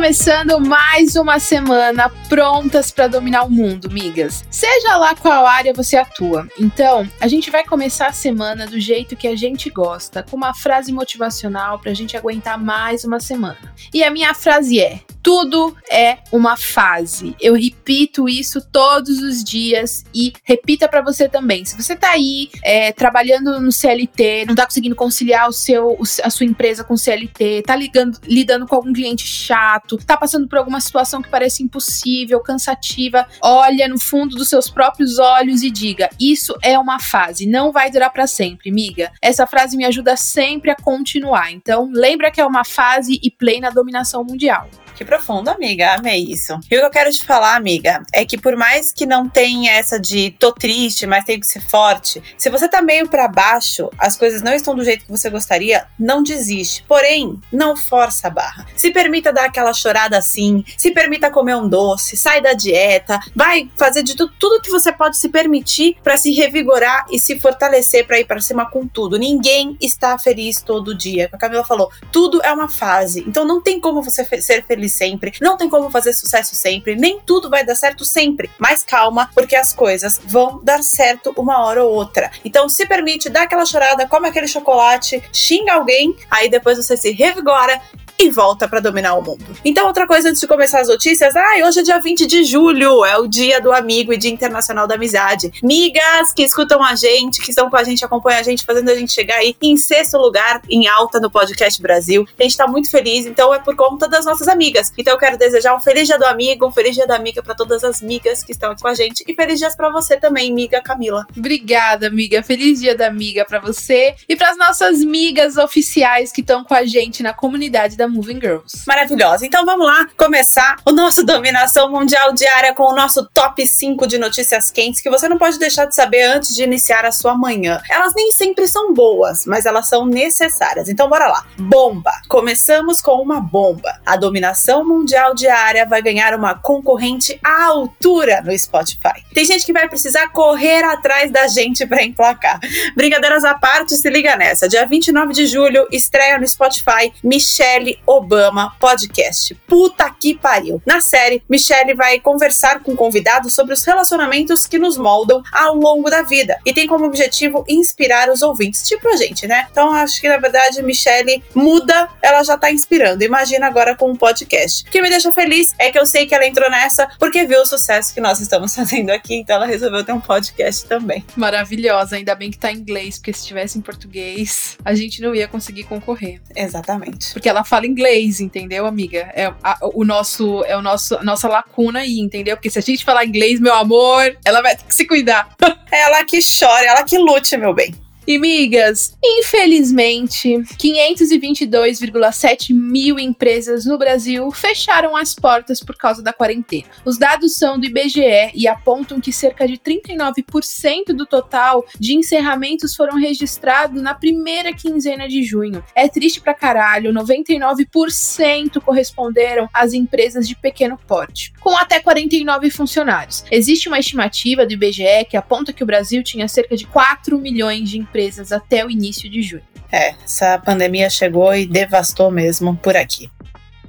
Começando 0.00 0.58
mais 0.58 1.14
uma 1.14 1.38
semana 1.38 2.08
prontas 2.26 2.90
para 2.90 3.06
dominar 3.06 3.44
o 3.44 3.50
mundo, 3.50 3.90
migas. 3.90 4.42
Seja 4.50 4.96
lá 4.96 5.14
qual 5.14 5.44
área 5.44 5.74
você 5.74 5.94
atua. 5.94 6.48
Então, 6.58 7.06
a 7.20 7.28
gente 7.28 7.50
vai 7.50 7.62
começar 7.64 8.06
a 8.06 8.12
semana 8.12 8.66
do 8.66 8.80
jeito 8.80 9.14
que 9.14 9.28
a 9.28 9.36
gente 9.36 9.68
gosta, 9.68 10.22
com 10.22 10.38
uma 10.38 10.54
frase 10.54 10.90
motivacional 10.90 11.78
para 11.78 11.90
a 11.90 11.94
gente 11.94 12.16
aguentar 12.16 12.58
mais 12.58 13.04
uma 13.04 13.20
semana. 13.20 13.58
E 13.92 14.02
a 14.02 14.10
minha 14.10 14.32
frase 14.32 14.80
é: 14.80 15.00
tudo 15.22 15.76
é 15.90 16.18
uma 16.32 16.56
fase. 16.56 17.34
Eu 17.40 17.54
repito 17.54 18.28
isso 18.28 18.60
todos 18.72 19.20
os 19.22 19.44
dias 19.44 20.04
e 20.14 20.32
repita 20.44 20.88
para 20.88 21.02
você 21.02 21.28
também. 21.28 21.64
Se 21.64 21.76
você 21.76 21.94
tá 21.94 22.10
aí 22.12 22.50
é, 22.64 22.92
trabalhando 22.92 23.60
no 23.60 23.70
CLT, 23.70 24.46
não 24.46 24.54
tá 24.54 24.64
conseguindo 24.64 24.96
conciliar 24.96 25.48
o 25.48 25.52
seu, 25.52 25.98
a 26.22 26.30
sua 26.30 26.46
empresa 26.46 26.84
com 26.84 26.94
o 26.94 26.98
CLT, 26.98 27.62
tá 27.66 27.76
ligando, 27.76 28.18
lidando 28.24 28.66
com 28.66 28.74
algum 28.74 28.92
cliente 28.92 29.26
chato, 29.26 29.89
tá 29.96 30.16
passando 30.16 30.48
por 30.48 30.58
alguma 30.58 30.80
situação 30.80 31.22
que 31.22 31.28
parece 31.28 31.62
impossível, 31.62 32.40
cansativa, 32.40 33.26
olha 33.42 33.88
no 33.88 33.98
fundo 33.98 34.36
dos 34.36 34.48
seus 34.48 34.68
próprios 34.68 35.18
olhos 35.18 35.62
e 35.62 35.70
diga: 35.70 36.08
isso 36.20 36.56
é 36.62 36.78
uma 36.78 36.98
fase, 36.98 37.46
não 37.46 37.72
vai 37.72 37.90
durar 37.90 38.12
para 38.12 38.26
sempre, 38.26 38.70
miga. 38.70 39.12
Essa 39.20 39.46
frase 39.46 39.76
me 39.76 39.84
ajuda 39.84 40.16
sempre 40.16 40.70
a 40.70 40.76
continuar. 40.76 41.52
Então, 41.52 41.90
lembra 41.92 42.30
que 42.30 42.40
é 42.40 42.46
uma 42.46 42.64
fase 42.64 43.18
e 43.22 43.30
play 43.30 43.60
na 43.60 43.70
dominação 43.70 44.24
mundial. 44.24 44.68
Que 45.00 45.04
profundo, 45.06 45.48
amiga. 45.48 45.94
Amei 45.94 46.22
isso. 46.24 46.52
E 46.70 46.76
o 46.76 46.78
que 46.78 46.84
eu 46.84 46.90
quero 46.90 47.10
te 47.10 47.24
falar, 47.24 47.56
amiga, 47.56 48.02
é 48.12 48.22
que 48.22 48.36
por 48.36 48.54
mais 48.54 48.92
que 48.92 49.06
não 49.06 49.26
tenha 49.26 49.72
essa 49.72 49.98
de 49.98 50.32
tô 50.32 50.52
triste, 50.52 51.06
mas 51.06 51.24
tenho 51.24 51.40
que 51.40 51.46
ser 51.46 51.62
forte, 51.62 52.22
se 52.36 52.50
você 52.50 52.68
tá 52.68 52.82
meio 52.82 53.08
para 53.08 53.26
baixo, 53.26 53.88
as 53.98 54.14
coisas 54.14 54.42
não 54.42 54.52
estão 54.52 54.74
do 54.74 54.84
jeito 54.84 55.06
que 55.06 55.10
você 55.10 55.30
gostaria, 55.30 55.86
não 55.98 56.22
desiste. 56.22 56.84
Porém, 56.86 57.40
não 57.50 57.74
força 57.74 58.26
a 58.26 58.30
barra. 58.30 58.66
Se 58.76 58.90
permita 58.90 59.32
dar 59.32 59.46
aquela 59.46 59.72
chorada 59.72 60.18
assim, 60.18 60.62
se 60.76 60.90
permita 60.90 61.30
comer 61.30 61.56
um 61.56 61.66
doce, 61.66 62.14
sai 62.14 62.42
da 62.42 62.52
dieta, 62.52 63.18
vai 63.34 63.70
fazer 63.78 64.02
de 64.02 64.14
tudo, 64.14 64.34
tudo 64.38 64.60
que 64.60 64.70
você 64.70 64.92
pode 64.92 65.16
se 65.16 65.30
permitir 65.30 65.96
para 66.02 66.18
se 66.18 66.30
revigorar 66.30 67.06
e 67.10 67.18
se 67.18 67.40
fortalecer 67.40 68.06
para 68.06 68.20
ir 68.20 68.26
para 68.26 68.38
cima 68.42 68.70
com 68.70 68.86
tudo. 68.86 69.18
Ninguém 69.18 69.78
está 69.80 70.18
feliz 70.18 70.60
todo 70.60 70.94
dia. 70.94 71.30
A 71.32 71.38
Camila 71.38 71.64
falou, 71.64 71.90
tudo 72.12 72.42
é 72.42 72.52
uma 72.52 72.68
fase. 72.68 73.24
Então 73.26 73.46
não 73.46 73.62
tem 73.62 73.80
como 73.80 74.02
você 74.02 74.26
ser 74.42 74.62
feliz 74.66 74.89
sempre, 74.90 75.32
não 75.40 75.56
tem 75.56 75.68
como 75.70 75.90
fazer 75.90 76.12
sucesso 76.12 76.54
sempre, 76.54 76.96
nem 76.96 77.20
tudo 77.20 77.48
vai 77.48 77.64
dar 77.64 77.74
certo 77.74 78.04
sempre. 78.04 78.50
Mas 78.58 78.84
calma, 78.84 79.30
porque 79.34 79.56
as 79.56 79.72
coisas 79.72 80.20
vão 80.24 80.60
dar 80.62 80.82
certo 80.82 81.32
uma 81.36 81.64
hora 81.64 81.82
ou 81.82 81.92
outra. 81.92 82.30
Então 82.44 82.68
se 82.68 82.86
permite, 82.86 83.30
dá 83.30 83.42
aquela 83.42 83.64
chorada, 83.64 84.06
come 84.06 84.28
aquele 84.28 84.48
chocolate, 84.48 85.22
xinga 85.32 85.74
alguém, 85.74 86.16
aí 86.30 86.50
depois 86.50 86.76
você 86.76 86.96
se 86.96 87.10
revigora 87.12 87.80
e 88.20 88.30
volta 88.30 88.68
para 88.68 88.80
dominar 88.80 89.14
o 89.14 89.22
mundo. 89.22 89.44
Então, 89.64 89.86
outra 89.86 90.06
coisa 90.06 90.28
antes 90.28 90.40
de 90.40 90.46
começar 90.46 90.80
as 90.80 90.88
notícias, 90.88 91.34
ah, 91.34 91.66
hoje 91.66 91.80
é 91.80 91.82
dia 91.82 91.98
20 91.98 92.26
de 92.26 92.44
julho, 92.44 93.02
é 93.02 93.16
o 93.16 93.26
dia 93.26 93.60
do 93.62 93.72
amigo 93.72 94.12
e 94.12 94.18
dia 94.18 94.30
internacional 94.30 94.86
da 94.86 94.94
amizade. 94.94 95.50
Migas 95.62 96.32
que 96.34 96.42
escutam 96.42 96.84
a 96.84 96.94
gente, 96.94 97.40
que 97.40 97.48
estão 97.50 97.70
com 97.70 97.76
a 97.76 97.82
gente, 97.82 98.04
acompanham 98.04 98.40
a 98.40 98.42
gente, 98.42 98.62
fazendo 98.62 98.90
a 98.90 98.94
gente 98.94 99.12
chegar 99.12 99.36
aí 99.36 99.56
em 99.62 99.74
sexto 99.76 100.18
lugar, 100.18 100.60
em 100.68 100.86
alta 100.86 101.18
no 101.18 101.30
podcast 101.30 101.80
Brasil. 101.80 102.26
A 102.38 102.42
gente 102.42 102.56
tá 102.58 102.66
muito 102.66 102.90
feliz, 102.90 103.24
então 103.24 103.54
é 103.54 103.58
por 103.58 103.74
conta 103.74 104.06
das 104.06 104.26
nossas 104.26 104.48
amigas. 104.48 104.92
Então 104.98 105.14
eu 105.14 105.18
quero 105.18 105.38
desejar 105.38 105.74
um 105.74 105.80
feliz 105.80 106.06
dia 106.06 106.18
do 106.18 106.26
amigo, 106.26 106.66
um 106.66 106.72
feliz 106.72 106.94
dia 106.94 107.06
da 107.06 107.16
amiga 107.16 107.42
para 107.42 107.54
todas 107.54 107.82
as 107.82 108.02
migas 108.02 108.44
que 108.44 108.52
estão 108.52 108.70
aqui 108.70 108.82
com 108.82 108.88
a 108.88 108.94
gente 108.94 109.24
e 109.26 109.34
feliz 109.34 109.58
dias 109.58 109.74
para 109.74 109.90
você 109.90 110.18
também, 110.18 110.52
miga 110.52 110.82
Camila. 110.82 111.26
Obrigada, 111.34 112.08
amiga. 112.08 112.42
Feliz 112.42 112.80
dia 112.80 112.94
da 112.94 113.06
amiga 113.06 113.46
para 113.46 113.60
você 113.60 114.14
e 114.28 114.36
para 114.36 114.50
as 114.50 114.58
nossas 114.58 115.02
migas 115.02 115.56
oficiais 115.56 116.30
que 116.30 116.42
estão 116.42 116.62
com 116.64 116.74
a 116.74 116.84
gente 116.84 117.22
na 117.22 117.32
comunidade 117.32 117.96
da 117.96 118.09
Moving 118.10 118.40
Girls. 118.40 118.82
Maravilhosa. 118.86 119.46
Então 119.46 119.64
vamos 119.64 119.86
lá 119.86 120.06
começar 120.16 120.76
o 120.84 120.92
nosso 120.92 121.24
Dominação 121.24 121.90
Mundial 121.90 122.32
Diária 122.32 122.74
com 122.74 122.84
o 122.84 122.94
nosso 122.94 123.26
top 123.32 123.66
5 123.66 124.06
de 124.06 124.18
notícias 124.18 124.70
quentes 124.70 125.00
que 125.00 125.10
você 125.10 125.28
não 125.28 125.38
pode 125.38 125.58
deixar 125.58 125.86
de 125.86 125.94
saber 125.94 126.22
antes 126.24 126.54
de 126.54 126.62
iniciar 126.62 127.04
a 127.04 127.12
sua 127.12 127.34
manhã. 127.34 127.80
Elas 127.88 128.12
nem 128.14 128.30
sempre 128.32 128.66
são 128.66 128.92
boas, 128.92 129.46
mas 129.46 129.66
elas 129.66 129.88
são 129.88 130.06
necessárias. 130.06 130.88
Então 130.88 131.08
bora 131.08 131.26
lá. 131.26 131.46
Bomba. 131.58 132.12
Começamos 132.28 133.00
com 133.00 133.20
uma 133.22 133.40
bomba. 133.40 134.00
A 134.04 134.16
Dominação 134.16 134.84
Mundial 134.86 135.34
Diária 135.34 135.86
vai 135.86 136.02
ganhar 136.02 136.34
uma 136.34 136.54
concorrente 136.54 137.38
à 137.44 137.66
altura 137.66 138.42
no 138.42 138.56
Spotify. 138.58 139.24
Tem 139.34 139.44
gente 139.44 139.64
que 139.64 139.72
vai 139.72 139.88
precisar 139.88 140.28
correr 140.28 140.82
atrás 140.84 141.30
da 141.30 141.46
gente 141.46 141.86
para 141.86 142.02
emplacar. 142.02 142.60
Brincadeiras 142.96 143.44
à 143.44 143.54
parte, 143.54 143.96
se 143.96 144.10
liga 144.10 144.36
nessa. 144.36 144.68
Dia 144.68 144.86
29 144.86 145.32
de 145.32 145.46
julho, 145.46 145.86
estreia 145.90 146.38
no 146.38 146.46
Spotify 146.46 147.12
Michelle 147.22 147.89
Obama 148.06 148.74
Podcast. 148.78 149.54
Puta 149.66 150.10
que 150.10 150.36
pariu. 150.36 150.82
Na 150.84 151.00
série, 151.00 151.42
Michelle 151.48 151.94
vai 151.94 152.20
conversar 152.20 152.80
com 152.80 152.96
convidados 152.96 153.54
sobre 153.54 153.74
os 153.74 153.84
relacionamentos 153.84 154.66
que 154.66 154.78
nos 154.78 154.96
moldam 154.96 155.42
ao 155.52 155.74
longo 155.74 156.10
da 156.10 156.22
vida 156.22 156.58
e 156.64 156.72
tem 156.72 156.86
como 156.86 157.06
objetivo 157.06 157.64
inspirar 157.68 158.28
os 158.30 158.42
ouvintes, 158.42 158.86
tipo 158.86 159.08
a 159.08 159.16
gente, 159.16 159.46
né? 159.46 159.66
Então 159.70 159.92
acho 159.92 160.20
que 160.20 160.28
na 160.28 160.38
verdade 160.38 160.82
Michelle 160.82 161.42
muda, 161.54 162.08
ela 162.22 162.42
já 162.42 162.56
tá 162.56 162.70
inspirando. 162.70 163.22
Imagina 163.22 163.66
agora 163.66 163.96
com 163.96 164.10
um 164.10 164.16
podcast. 164.16 164.84
O 164.86 164.90
que 164.90 165.02
me 165.02 165.08
deixa 165.08 165.32
feliz 165.32 165.74
é 165.78 165.90
que 165.90 165.98
eu 165.98 166.06
sei 166.06 166.26
que 166.26 166.34
ela 166.34 166.46
entrou 166.46 166.70
nessa 166.70 167.08
porque 167.18 167.44
viu 167.46 167.60
o 167.60 167.66
sucesso 167.66 168.14
que 168.14 168.20
nós 168.20 168.40
estamos 168.40 168.74
fazendo 168.76 169.10
aqui, 169.10 169.34
então 169.34 169.56
ela 169.56 169.66
resolveu 169.66 170.04
ter 170.04 170.12
um 170.12 170.20
podcast 170.20 170.86
também. 170.86 171.24
Maravilhosa, 171.36 172.16
ainda 172.16 172.34
bem 172.34 172.50
que 172.50 172.58
tá 172.58 172.72
em 172.72 172.76
inglês, 172.76 173.18
porque 173.18 173.32
se 173.32 173.46
tivesse 173.46 173.78
em 173.78 173.80
português, 173.80 174.76
a 174.84 174.94
gente 174.94 175.20
não 175.20 175.34
ia 175.34 175.48
conseguir 175.48 175.84
concorrer. 175.84 176.40
Exatamente. 176.54 177.32
Porque 177.32 177.48
ela 177.48 177.64
fala 177.64 177.79
inglês, 177.86 178.40
entendeu, 178.40 178.86
amiga? 178.86 179.30
É 179.34 179.52
a, 179.62 179.78
o 179.94 180.04
nosso, 180.04 180.64
é 180.64 180.76
o 180.76 180.82
nosso, 180.82 181.22
nossa 181.24 181.48
lacuna 181.48 182.00
aí, 182.00 182.18
entendeu? 182.18 182.56
Porque 182.56 182.70
se 182.70 182.78
a 182.78 182.82
gente 182.82 183.04
falar 183.04 183.24
inglês, 183.24 183.60
meu 183.60 183.74
amor, 183.74 184.36
ela 184.44 184.60
vai 184.60 184.76
ter 184.76 184.84
que 184.84 184.94
se 184.94 185.06
cuidar. 185.06 185.54
ela 185.90 186.24
que 186.24 186.40
chora, 186.40 186.86
ela 186.86 187.04
que 187.04 187.18
lute, 187.18 187.56
meu 187.56 187.74
bem. 187.74 187.94
E 188.30 188.38
migas, 188.38 189.18
infelizmente, 189.20 190.50
522,7 190.78 192.72
mil 192.72 193.18
empresas 193.18 193.84
no 193.84 193.98
Brasil 193.98 194.48
fecharam 194.52 195.16
as 195.16 195.34
portas 195.34 195.82
por 195.82 195.96
causa 195.96 196.22
da 196.22 196.32
quarentena. 196.32 196.84
Os 197.04 197.18
dados 197.18 197.56
são 197.56 197.76
do 197.76 197.86
IBGE 197.86 198.52
e 198.54 198.68
apontam 198.68 199.20
que 199.20 199.32
cerca 199.32 199.66
de 199.66 199.76
39% 199.76 201.06
do 201.06 201.26
total 201.26 201.84
de 201.98 202.14
encerramentos 202.14 202.94
foram 202.94 203.18
registrados 203.18 204.00
na 204.00 204.14
primeira 204.14 204.72
quinzena 204.72 205.26
de 205.26 205.42
junho. 205.42 205.84
É 205.92 206.06
triste 206.06 206.40
pra 206.40 206.54
caralho, 206.54 207.12
99% 207.12 208.80
corresponderam 208.80 209.68
às 209.74 209.92
empresas 209.92 210.46
de 210.46 210.54
pequeno 210.54 210.96
porte, 210.96 211.52
com 211.58 211.76
até 211.76 211.98
49 211.98 212.70
funcionários. 212.70 213.44
Existe 213.50 213.88
uma 213.88 213.98
estimativa 213.98 214.64
do 214.64 214.72
IBGE 214.72 215.26
que 215.28 215.36
aponta 215.36 215.72
que 215.72 215.82
o 215.82 215.86
Brasil 215.86 216.22
tinha 216.22 216.46
cerca 216.46 216.76
de 216.76 216.86
4 216.86 217.36
milhões 217.36 217.90
de 217.90 217.98
empresas 217.98 218.19
até 218.52 218.84
o 218.84 218.90
início 218.90 219.28
de 219.28 219.42
junho. 219.42 219.62
É, 219.92 220.14
essa 220.24 220.58
pandemia 220.58 221.10
chegou 221.10 221.54
e 221.54 221.66
devastou 221.66 222.30
mesmo 222.30 222.76
por 222.76 222.96
aqui. 222.96 223.30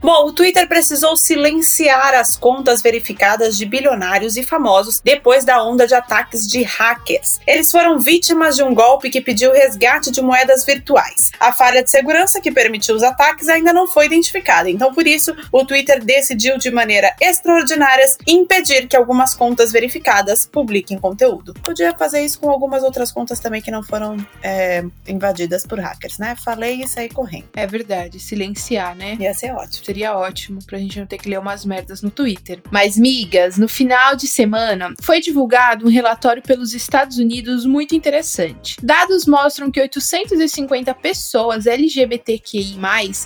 Bom, 0.01 0.25
o 0.25 0.33
Twitter 0.33 0.67
precisou 0.67 1.15
silenciar 1.15 2.15
as 2.15 2.35
contas 2.35 2.81
verificadas 2.81 3.55
de 3.55 3.67
bilionários 3.67 4.35
e 4.35 4.41
famosos 4.41 4.99
depois 4.99 5.45
da 5.45 5.63
onda 5.63 5.85
de 5.85 5.93
ataques 5.93 6.47
de 6.47 6.63
hackers. 6.63 7.39
Eles 7.45 7.69
foram 7.69 7.99
vítimas 7.99 8.55
de 8.55 8.63
um 8.63 8.73
golpe 8.73 9.11
que 9.11 9.21
pediu 9.21 9.53
resgate 9.53 10.09
de 10.09 10.19
moedas 10.19 10.65
virtuais. 10.65 11.31
A 11.39 11.53
falha 11.53 11.83
de 11.83 11.91
segurança 11.91 12.41
que 12.41 12.51
permitiu 12.51 12.95
os 12.95 13.03
ataques 13.03 13.47
ainda 13.47 13.71
não 13.71 13.87
foi 13.87 14.07
identificada, 14.07 14.71
então 14.71 14.91
por 14.91 15.05
isso 15.05 15.35
o 15.51 15.63
Twitter 15.63 16.03
decidiu 16.03 16.57
de 16.57 16.71
maneira 16.71 17.15
extraordinária 17.21 18.05
impedir 18.25 18.87
que 18.87 18.97
algumas 18.97 19.35
contas 19.35 19.71
verificadas 19.71 20.47
publiquem 20.47 20.97
conteúdo. 20.97 21.53
Podia 21.61 21.93
fazer 21.93 22.25
isso 22.25 22.39
com 22.39 22.49
algumas 22.49 22.81
outras 22.81 23.11
contas 23.11 23.39
também 23.39 23.61
que 23.61 23.69
não 23.69 23.83
foram 23.83 24.17
é, 24.41 24.83
invadidas 25.07 25.63
por 25.63 25.79
hackers, 25.79 26.17
né? 26.17 26.35
Falei 26.43 26.81
e 26.81 26.87
saí 26.87 27.07
correndo. 27.07 27.49
É 27.53 27.67
verdade, 27.67 28.19
silenciar, 28.19 28.95
né? 28.95 29.15
Ia 29.19 29.35
ser 29.35 29.51
ótimo 29.51 29.90
seria 29.91 30.15
ótimo 30.15 30.59
pra 30.65 30.77
gente 30.77 30.97
não 30.97 31.05
ter 31.05 31.17
que 31.17 31.27
ler 31.27 31.37
umas 31.37 31.65
merdas 31.65 32.01
no 32.01 32.09
Twitter. 32.09 32.61
Mas, 32.71 32.97
migas, 32.97 33.57
no 33.57 33.67
final 33.67 34.15
de 34.15 34.25
semana 34.25 34.93
foi 35.01 35.19
divulgado 35.19 35.85
um 35.85 35.89
relatório 35.89 36.41
pelos 36.41 36.73
Estados 36.73 37.17
Unidos 37.17 37.65
muito 37.65 37.93
interessante. 37.93 38.77
Dados 38.81 39.25
mostram 39.25 39.69
que 39.69 39.81
850 39.81 40.93
pessoas 40.95 41.65
LGBTQI+, 41.65 42.77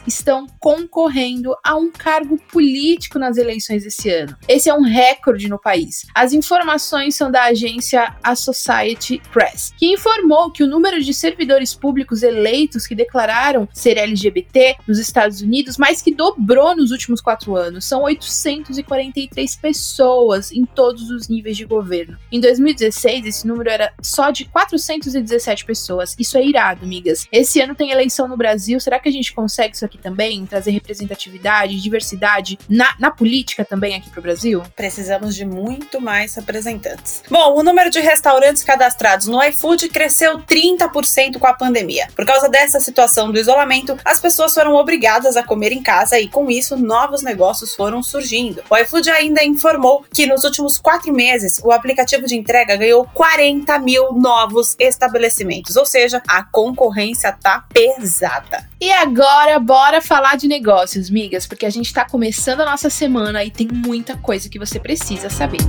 estão 0.08 0.48
concorrendo 0.60 1.56
a 1.64 1.76
um 1.76 1.92
cargo 1.92 2.36
político 2.52 3.20
nas 3.20 3.38
eleições 3.38 3.84
desse 3.84 4.10
ano. 4.10 4.36
Esse 4.48 4.68
é 4.68 4.74
um 4.74 4.82
recorde 4.82 5.48
no 5.48 5.62
país. 5.62 6.08
As 6.16 6.34
informações 6.34 7.14
são 7.14 7.30
da 7.30 7.44
agência 7.44 8.16
Associated 8.24 9.22
Press, 9.32 9.72
que 9.78 9.94
informou 9.94 10.50
que 10.52 10.64
o 10.64 10.68
número 10.68 11.00
de 11.00 11.14
servidores 11.14 11.76
públicos 11.76 12.24
eleitos 12.24 12.88
que 12.88 12.96
declararam 12.96 13.70
ser 13.72 14.00
LGBT 14.00 14.78
nos 14.88 14.98
Estados 14.98 15.42
Unidos 15.42 15.78
mais 15.78 16.02
que 16.02 16.14
dobrou 16.14 16.55
nos 16.75 16.92
últimos 16.92 17.22
quatro 17.22 17.56
anos. 17.56 17.86
São 17.86 18.04
843 18.04 19.56
pessoas 19.56 20.52
em 20.52 20.66
todos 20.66 21.10
os 21.10 21.28
níveis 21.28 21.57
de 21.57 21.66
governo. 21.66 22.18
Em 22.31 22.40
2016, 22.40 23.25
esse 23.25 23.48
número 23.48 23.69
era 23.69 23.94
só 24.02 24.31
de 24.31 24.46
417 24.46 25.66
pessoas. 25.66 26.16
Isso 26.18 26.38
é 26.38 26.46
irado, 26.46 26.84
amigas. 26.84 27.28
Esse 27.31 27.62
ano 27.62 27.75
tem 27.75 27.92
eleição 27.92 28.28
no 28.28 28.38
Brasil. 28.38 28.80
Será 28.80 29.00
que 29.00 29.10
a 29.10 29.12
gente 29.12 29.34
consegue 29.34 29.75
isso 29.75 29.86
aqui 29.86 29.98
também? 29.98 30.46
Trazer 30.46 30.72
representatividade, 30.72 31.81
diversidade 31.81 32.57
na, 32.69 32.96
na 33.00 33.12
política 33.12 33.66
também 33.66 33.96
aqui 33.96 34.10
para 34.10 34.19
o 34.19 34.24
Brasil? 34.24 34.63
Precisamos 34.75 35.36
de 35.36 35.46
muito 35.46 36.00
mais 36.00 36.36
representantes. 36.36 37.24
Bom, 37.30 37.57
o 37.57 37.63
número 37.63 37.90
de 37.90 38.00
restaurantes 38.00 38.63
cadastrados 38.63 39.28
no 39.28 39.44
iFood 39.44 39.90
cresceu 39.90 40.40
30% 40.40 41.40
com 41.40 41.48
a 41.48 41.54
pandemia. 41.54 42.07
Por 42.16 42.25
causa 42.25 42.50
dessa 42.50 42.80
situação 42.80 43.31
do 43.31 43.40
isolamento, 43.40 43.98
as 44.04 44.19
pessoas 44.19 44.54
foram 44.54 44.74
obrigadas 44.75 45.36
a 45.36 45.44
comer 45.44 45.72
em 45.72 45.81
casa 45.81 46.19
e, 46.19 46.28
com 46.28 46.44
isso, 46.50 46.77
novos 46.77 47.21
negócios 47.21 47.74
foram 47.75 48.01
surgindo. 48.01 48.63
O 48.69 48.77
iFood 48.77 49.09
ainda 49.09 49.44
informou 49.44 50.06
que 50.13 50.25
nos 50.25 50.44
últimos 50.44 50.77
quatro 50.77 51.13
meses 51.13 51.59
o 51.63 51.71
aplicativo 51.71 52.25
de 52.25 52.36
entrega 52.36 52.75
ganhou 52.75 53.06
40 53.13 53.77
mil 53.80 54.13
novos 54.13 54.75
estabelecimentos, 54.80 55.75
ou 55.75 55.86
seja, 55.86 56.21
a 56.27 56.44
concorrência 56.44 57.31
tá 57.31 57.65
pesada. 57.74 58.69
E 58.80 58.92
agora, 58.92 59.59
bora 59.59 60.01
falar 60.01 60.36
de 60.38 60.47
negócios, 60.47 61.09
migas, 61.09 61.47
porque 61.47 61.65
a 61.65 61.69
gente 61.69 61.94
tá 61.94 62.06
começando 62.07 62.62
a 62.62 62.65
nossa 62.65 62.89
semana 62.89 63.44
e 63.44 63.50
tem 63.50 63.68
muita 63.68 64.18
coisa 64.18 64.50
que 64.50 64.59
você 64.59 64.80
precisa 64.80 65.30
saber. 65.30 65.59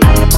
coisas 0.00 0.29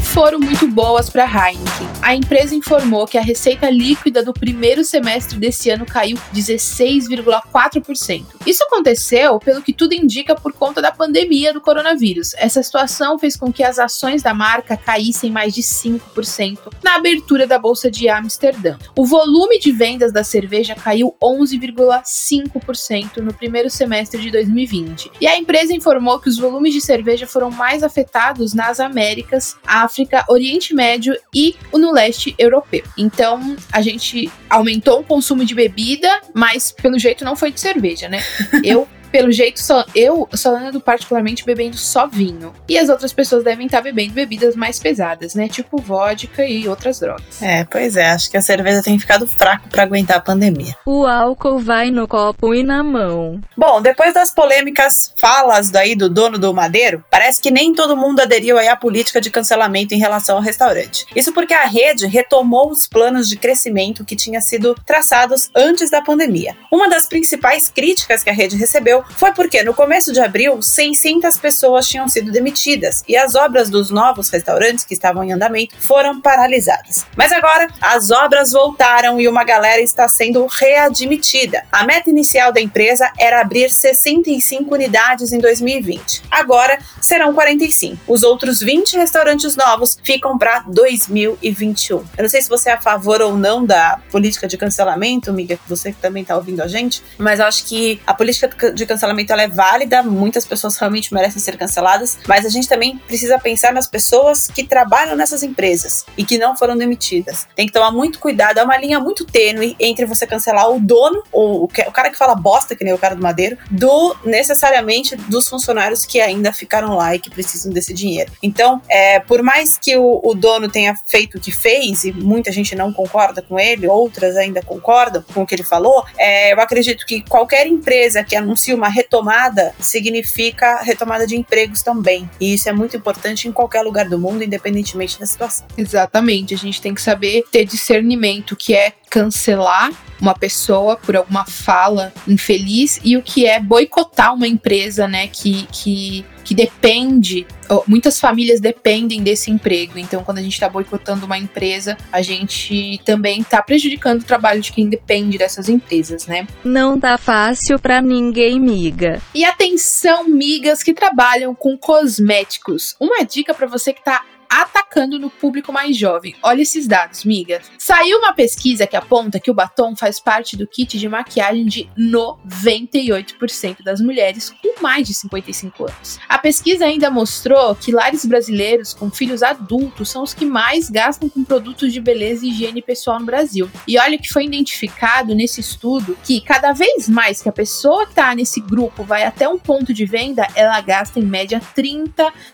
foram 0.00 0.38
muito 0.38 0.66
boas 0.68 1.10
para 1.10 1.24
a 1.24 1.26
Heineken. 1.26 1.88
A 2.02 2.14
empresa 2.14 2.54
informou 2.54 3.06
que 3.06 3.18
a 3.18 3.22
receita 3.22 3.68
líquida 3.70 4.22
do 4.22 4.32
primeiro 4.32 4.84
semestre 4.84 5.38
desse 5.38 5.70
ano 5.70 5.84
caiu 5.84 6.16
16,4%. 6.34 8.24
Isso 8.46 8.64
aconteceu, 8.64 9.38
pelo 9.38 9.62
que 9.62 9.72
tudo 9.72 9.92
indica, 9.94 10.34
por 10.34 10.52
conta 10.52 10.80
da 10.80 10.92
pandemia 10.92 11.52
do 11.52 11.60
coronavírus. 11.60 12.34
Essa 12.36 12.62
situação 12.62 13.18
fez 13.18 13.36
com 13.36 13.52
que 13.52 13.62
as 13.62 13.78
ações 13.78 14.22
da 14.22 14.32
marca 14.32 14.76
caíssem 14.76 15.30
mais 15.30 15.54
de 15.54 15.62
5% 15.62 16.58
na 16.82 16.96
abertura 16.96 17.46
da 17.46 17.58
bolsa 17.58 17.90
de 17.90 18.08
Amsterdã. 18.08 18.76
O 18.96 19.04
volume 19.04 19.58
de 19.58 19.72
vendas 19.72 20.12
da 20.12 20.24
cerveja 20.24 20.74
caiu 20.74 21.14
11,5% 21.22 23.18
no 23.18 23.34
primeiro 23.34 23.68
semestre 23.68 24.20
de 24.20 24.30
2020. 24.30 25.10
E 25.20 25.26
a 25.26 25.36
empresa 25.36 25.74
informou 25.74 26.18
que 26.18 26.28
os 26.28 26.38
volumes 26.38 26.72
de 26.72 26.80
cerveja 26.80 27.26
foram 27.26 27.50
mais 27.50 27.82
afetados 27.82 28.54
nas 28.54 28.78
Américas 28.80 29.08
Américas, 29.08 29.56
África, 29.88 30.24
Oriente 30.28 30.74
Médio 30.74 31.16
e 31.34 31.56
no 31.72 31.90
leste 31.90 32.34
europeu. 32.38 32.84
Então, 32.96 33.56
a 33.72 33.80
gente 33.80 34.30
aumentou 34.50 35.00
o 35.00 35.04
consumo 35.04 35.44
de 35.44 35.54
bebida, 35.54 36.20
mas 36.34 36.70
pelo 36.70 36.98
jeito 36.98 37.24
não 37.24 37.34
foi 37.34 37.50
de 37.50 37.58
cerveja, 37.58 38.08
né? 38.08 38.22
Eu 38.62 38.86
pelo 39.10 39.32
jeito, 39.32 39.60
só 39.60 39.84
eu 39.94 40.28
só 40.34 40.56
ando 40.56 40.80
particularmente 40.80 41.44
bebendo 41.44 41.76
só 41.76 42.06
vinho. 42.06 42.52
E 42.68 42.78
as 42.78 42.88
outras 42.88 43.12
pessoas 43.12 43.44
devem 43.44 43.66
estar 43.66 43.80
bebendo 43.80 44.12
bebidas 44.12 44.54
mais 44.54 44.78
pesadas, 44.78 45.34
né? 45.34 45.48
Tipo 45.48 45.78
vodka 45.78 46.44
e 46.44 46.68
outras 46.68 47.00
drogas. 47.00 47.42
É, 47.42 47.64
pois 47.64 47.96
é. 47.96 48.10
Acho 48.10 48.30
que 48.30 48.36
a 48.36 48.42
cerveja 48.42 48.82
tem 48.82 48.98
ficado 48.98 49.26
fraco 49.26 49.68
para 49.68 49.82
aguentar 49.82 50.18
a 50.18 50.20
pandemia. 50.20 50.74
O 50.86 51.06
álcool 51.06 51.58
vai 51.58 51.90
no 51.90 52.06
copo 52.06 52.54
e 52.54 52.62
na 52.62 52.82
mão. 52.82 53.40
Bom, 53.56 53.80
depois 53.80 54.14
das 54.14 54.30
polêmicas 54.30 55.12
falas 55.16 55.70
daí 55.70 55.94
do 55.94 56.08
dono 56.08 56.38
do 56.38 56.54
Madeiro, 56.54 57.04
parece 57.10 57.40
que 57.40 57.50
nem 57.50 57.74
todo 57.74 57.96
mundo 57.96 58.20
aderiu 58.20 58.58
aí 58.58 58.68
à 58.68 58.76
política 58.76 59.20
de 59.20 59.30
cancelamento 59.30 59.94
em 59.94 59.98
relação 59.98 60.36
ao 60.36 60.42
restaurante. 60.42 61.06
Isso 61.14 61.32
porque 61.32 61.54
a 61.54 61.66
rede 61.66 62.06
retomou 62.06 62.70
os 62.70 62.86
planos 62.86 63.28
de 63.28 63.36
crescimento 63.36 64.04
que 64.04 64.16
tinham 64.16 64.40
sido 64.40 64.74
traçados 64.86 65.50
antes 65.54 65.90
da 65.90 66.02
pandemia. 66.02 66.56
Uma 66.70 66.88
das 66.88 67.06
principais 67.06 67.68
críticas 67.68 68.22
que 68.22 68.30
a 68.30 68.32
rede 68.32 68.56
recebeu 68.56 68.97
foi 69.16 69.32
porque 69.32 69.62
no 69.62 69.74
começo 69.74 70.12
de 70.12 70.20
abril, 70.20 70.60
600 70.62 71.36
pessoas 71.36 71.86
tinham 71.86 72.08
sido 72.08 72.30
demitidas 72.30 73.02
e 73.08 73.16
as 73.16 73.34
obras 73.34 73.70
dos 73.70 73.90
novos 73.90 74.28
restaurantes 74.28 74.84
que 74.84 74.94
estavam 74.94 75.24
em 75.24 75.32
andamento 75.32 75.74
foram 75.78 76.20
paralisadas. 76.20 77.06
Mas 77.16 77.32
agora 77.32 77.68
as 77.80 78.10
obras 78.10 78.52
voltaram 78.52 79.20
e 79.20 79.28
uma 79.28 79.44
galera 79.44 79.80
está 79.80 80.08
sendo 80.08 80.46
readmitida. 80.46 81.64
A 81.70 81.84
meta 81.84 82.10
inicial 82.10 82.52
da 82.52 82.60
empresa 82.60 83.10
era 83.18 83.40
abrir 83.40 83.70
65 83.70 84.74
unidades 84.74 85.32
em 85.32 85.38
2020. 85.38 86.22
Agora 86.30 86.78
serão 87.00 87.32
45. 87.34 87.98
Os 88.06 88.22
outros 88.22 88.60
20 88.60 88.96
restaurantes 88.96 89.56
novos 89.56 89.98
ficam 90.02 90.38
para 90.38 90.60
2021. 90.66 91.98
Eu 91.98 92.22
não 92.22 92.28
sei 92.28 92.42
se 92.42 92.48
você 92.48 92.70
é 92.70 92.72
a 92.72 92.80
favor 92.80 93.20
ou 93.20 93.36
não 93.36 93.64
da 93.64 94.00
política 94.10 94.46
de 94.46 94.56
cancelamento, 94.56 95.30
amiga, 95.30 95.58
você 95.66 95.92
que 95.92 95.98
também 95.98 96.22
está 96.22 96.36
ouvindo 96.36 96.62
a 96.62 96.68
gente, 96.68 97.02
mas 97.16 97.40
acho 97.40 97.64
que 97.64 98.00
a 98.06 98.14
política 98.14 98.72
de 98.72 98.86
cancelamento 98.88 99.32
ela 99.32 99.42
é 99.42 99.48
válida, 99.48 100.02
muitas 100.02 100.44
pessoas 100.44 100.76
realmente 100.76 101.12
merecem 101.14 101.40
ser 101.40 101.56
canceladas, 101.56 102.18
mas 102.26 102.44
a 102.44 102.48
gente 102.48 102.68
também 102.68 102.98
precisa 102.98 103.38
pensar 103.38 103.72
nas 103.72 103.86
pessoas 103.86 104.48
que 104.48 104.64
trabalham 104.64 105.14
nessas 105.14 105.42
empresas 105.42 106.04
e 106.16 106.24
que 106.24 106.38
não 106.38 106.56
foram 106.56 106.76
demitidas. 106.76 107.46
Tem 107.54 107.66
que 107.66 107.72
tomar 107.72 107.92
muito 107.92 108.18
cuidado, 108.18 108.58
é 108.58 108.62
uma 108.62 108.76
linha 108.76 108.98
muito 108.98 109.24
tênue 109.24 109.76
entre 109.78 110.06
você 110.06 110.26
cancelar 110.26 110.70
o 110.70 110.80
dono, 110.80 111.22
ou 111.30 111.64
o 111.64 111.68
cara 111.68 112.10
que 112.10 112.16
fala 112.16 112.34
bosta, 112.34 112.74
que 112.74 112.84
nem 112.84 112.92
o 112.92 112.98
cara 112.98 113.14
do 113.14 113.22
Madeiro, 113.22 113.58
do 113.70 114.16
necessariamente 114.24 115.16
dos 115.16 115.48
funcionários 115.48 116.04
que 116.04 116.20
ainda 116.20 116.52
ficaram 116.52 116.96
lá 116.96 117.14
e 117.14 117.18
que 117.18 117.30
precisam 117.30 117.72
desse 117.72 117.92
dinheiro. 117.92 118.32
Então, 118.42 118.80
é, 118.88 119.20
por 119.20 119.42
mais 119.42 119.78
que 119.78 119.96
o, 119.96 120.20
o 120.24 120.34
dono 120.34 120.68
tenha 120.68 120.94
feito 121.06 121.38
o 121.38 121.40
que 121.40 121.52
fez, 121.52 122.04
e 122.04 122.12
muita 122.12 122.50
gente 122.50 122.74
não 122.74 122.92
concorda 122.92 123.42
com 123.42 123.58
ele, 123.58 123.86
outras 123.86 124.36
ainda 124.36 124.62
concordam 124.62 125.22
com 125.34 125.42
o 125.42 125.46
que 125.46 125.54
ele 125.54 125.64
falou, 125.64 126.04
é, 126.16 126.52
eu 126.52 126.60
acredito 126.60 127.04
que 127.06 127.22
qualquer 127.22 127.66
empresa 127.66 128.24
que 128.24 128.36
anuncie 128.36 128.74
uma 128.78 128.88
retomada 128.88 129.74
significa 129.78 130.80
retomada 130.82 131.26
de 131.26 131.36
empregos 131.36 131.82
também. 131.82 132.28
E 132.40 132.54
isso 132.54 132.68
é 132.68 132.72
muito 132.72 132.96
importante 132.96 133.48
em 133.48 133.52
qualquer 133.52 133.82
lugar 133.82 134.08
do 134.08 134.18
mundo, 134.18 134.42
independentemente 134.42 135.18
da 135.18 135.26
situação. 135.26 135.66
Exatamente. 135.76 136.54
A 136.54 136.58
gente 136.58 136.80
tem 136.80 136.94
que 136.94 137.02
saber 137.02 137.44
ter 137.50 137.64
discernimento, 137.64 138.56
que 138.56 138.74
é 138.74 138.92
cancelar 139.08 139.90
uma 140.20 140.34
pessoa 140.34 140.96
por 140.96 141.16
alguma 141.16 141.44
fala 141.44 142.12
infeliz 142.26 143.00
e 143.04 143.16
o 143.16 143.22
que 143.22 143.46
é 143.46 143.60
boicotar 143.60 144.34
uma 144.34 144.46
empresa, 144.46 145.06
né, 145.06 145.28
que, 145.28 145.66
que, 145.70 146.24
que 146.44 146.54
depende, 146.54 147.46
muitas 147.86 148.18
famílias 148.18 148.60
dependem 148.60 149.22
desse 149.22 149.50
emprego. 149.50 149.98
Então, 149.98 150.24
quando 150.24 150.38
a 150.38 150.42
gente 150.42 150.54
está 150.54 150.68
boicotando 150.68 151.24
uma 151.24 151.38
empresa, 151.38 151.96
a 152.10 152.20
gente 152.20 153.00
também 153.04 153.40
está 153.40 153.62
prejudicando 153.62 154.22
o 154.22 154.24
trabalho 154.24 154.60
de 154.60 154.72
quem 154.72 154.88
depende 154.88 155.38
dessas 155.38 155.68
empresas, 155.68 156.26
né? 156.26 156.46
Não 156.64 156.98
tá 156.98 157.16
fácil 157.16 157.78
para 157.78 158.00
ninguém, 158.00 158.58
miga. 158.58 159.20
E 159.34 159.44
atenção, 159.44 160.24
migas 160.24 160.82
que 160.82 160.92
trabalham 160.92 161.54
com 161.54 161.76
cosméticos. 161.76 162.96
Uma 162.98 163.24
dica 163.24 163.54
para 163.54 163.66
você 163.66 163.92
que 163.92 164.02
tá 164.02 164.24
atacando 164.48 165.18
no 165.18 165.30
público 165.30 165.72
mais 165.72 165.96
jovem. 165.96 166.34
Olha 166.42 166.62
esses 166.62 166.86
dados, 166.86 167.24
miga. 167.24 167.60
Saiu 167.78 168.18
uma 168.18 168.32
pesquisa 168.32 168.86
que 168.86 168.96
aponta 168.96 169.40
que 169.40 169.50
o 169.50 169.54
batom 169.54 169.94
faz 169.96 170.18
parte 170.18 170.56
do 170.56 170.66
kit 170.66 170.98
de 170.98 171.08
maquiagem 171.08 171.66
de 171.66 171.88
98% 171.98 173.82
das 173.82 174.00
mulheres 174.00 174.50
com 174.50 174.82
mais 174.82 175.06
de 175.06 175.14
55 175.14 175.84
anos. 175.84 176.18
A 176.28 176.38
pesquisa 176.38 176.84
ainda 176.84 177.10
mostrou 177.10 177.74
que 177.74 177.92
lares 177.92 178.24
brasileiros 178.24 178.94
com 178.94 179.10
filhos 179.10 179.42
adultos 179.42 180.10
são 180.10 180.22
os 180.22 180.32
que 180.32 180.44
mais 180.44 180.88
gastam 180.88 181.28
com 181.28 181.44
produtos 181.44 181.92
de 181.92 182.00
beleza 182.00 182.46
e 182.46 182.50
higiene 182.50 182.80
pessoal 182.82 183.20
no 183.20 183.26
Brasil. 183.26 183.70
E 183.86 183.98
olha 183.98 184.18
que 184.18 184.28
foi 184.28 184.44
identificado 184.44 185.34
nesse 185.34 185.60
estudo 185.60 186.16
que 186.24 186.40
cada 186.40 186.72
vez 186.72 187.08
mais 187.08 187.42
que 187.42 187.48
a 187.48 187.52
pessoa 187.52 188.04
que 188.04 188.12
está 188.12 188.34
nesse 188.34 188.60
grupo 188.60 189.04
vai 189.04 189.24
até 189.24 189.48
um 189.48 189.58
ponto 189.58 189.92
de 189.94 190.04
venda, 190.04 190.46
ela 190.54 190.80
gasta 190.80 191.18
em 191.20 191.24
média 191.24 191.58
R$ 191.58 191.82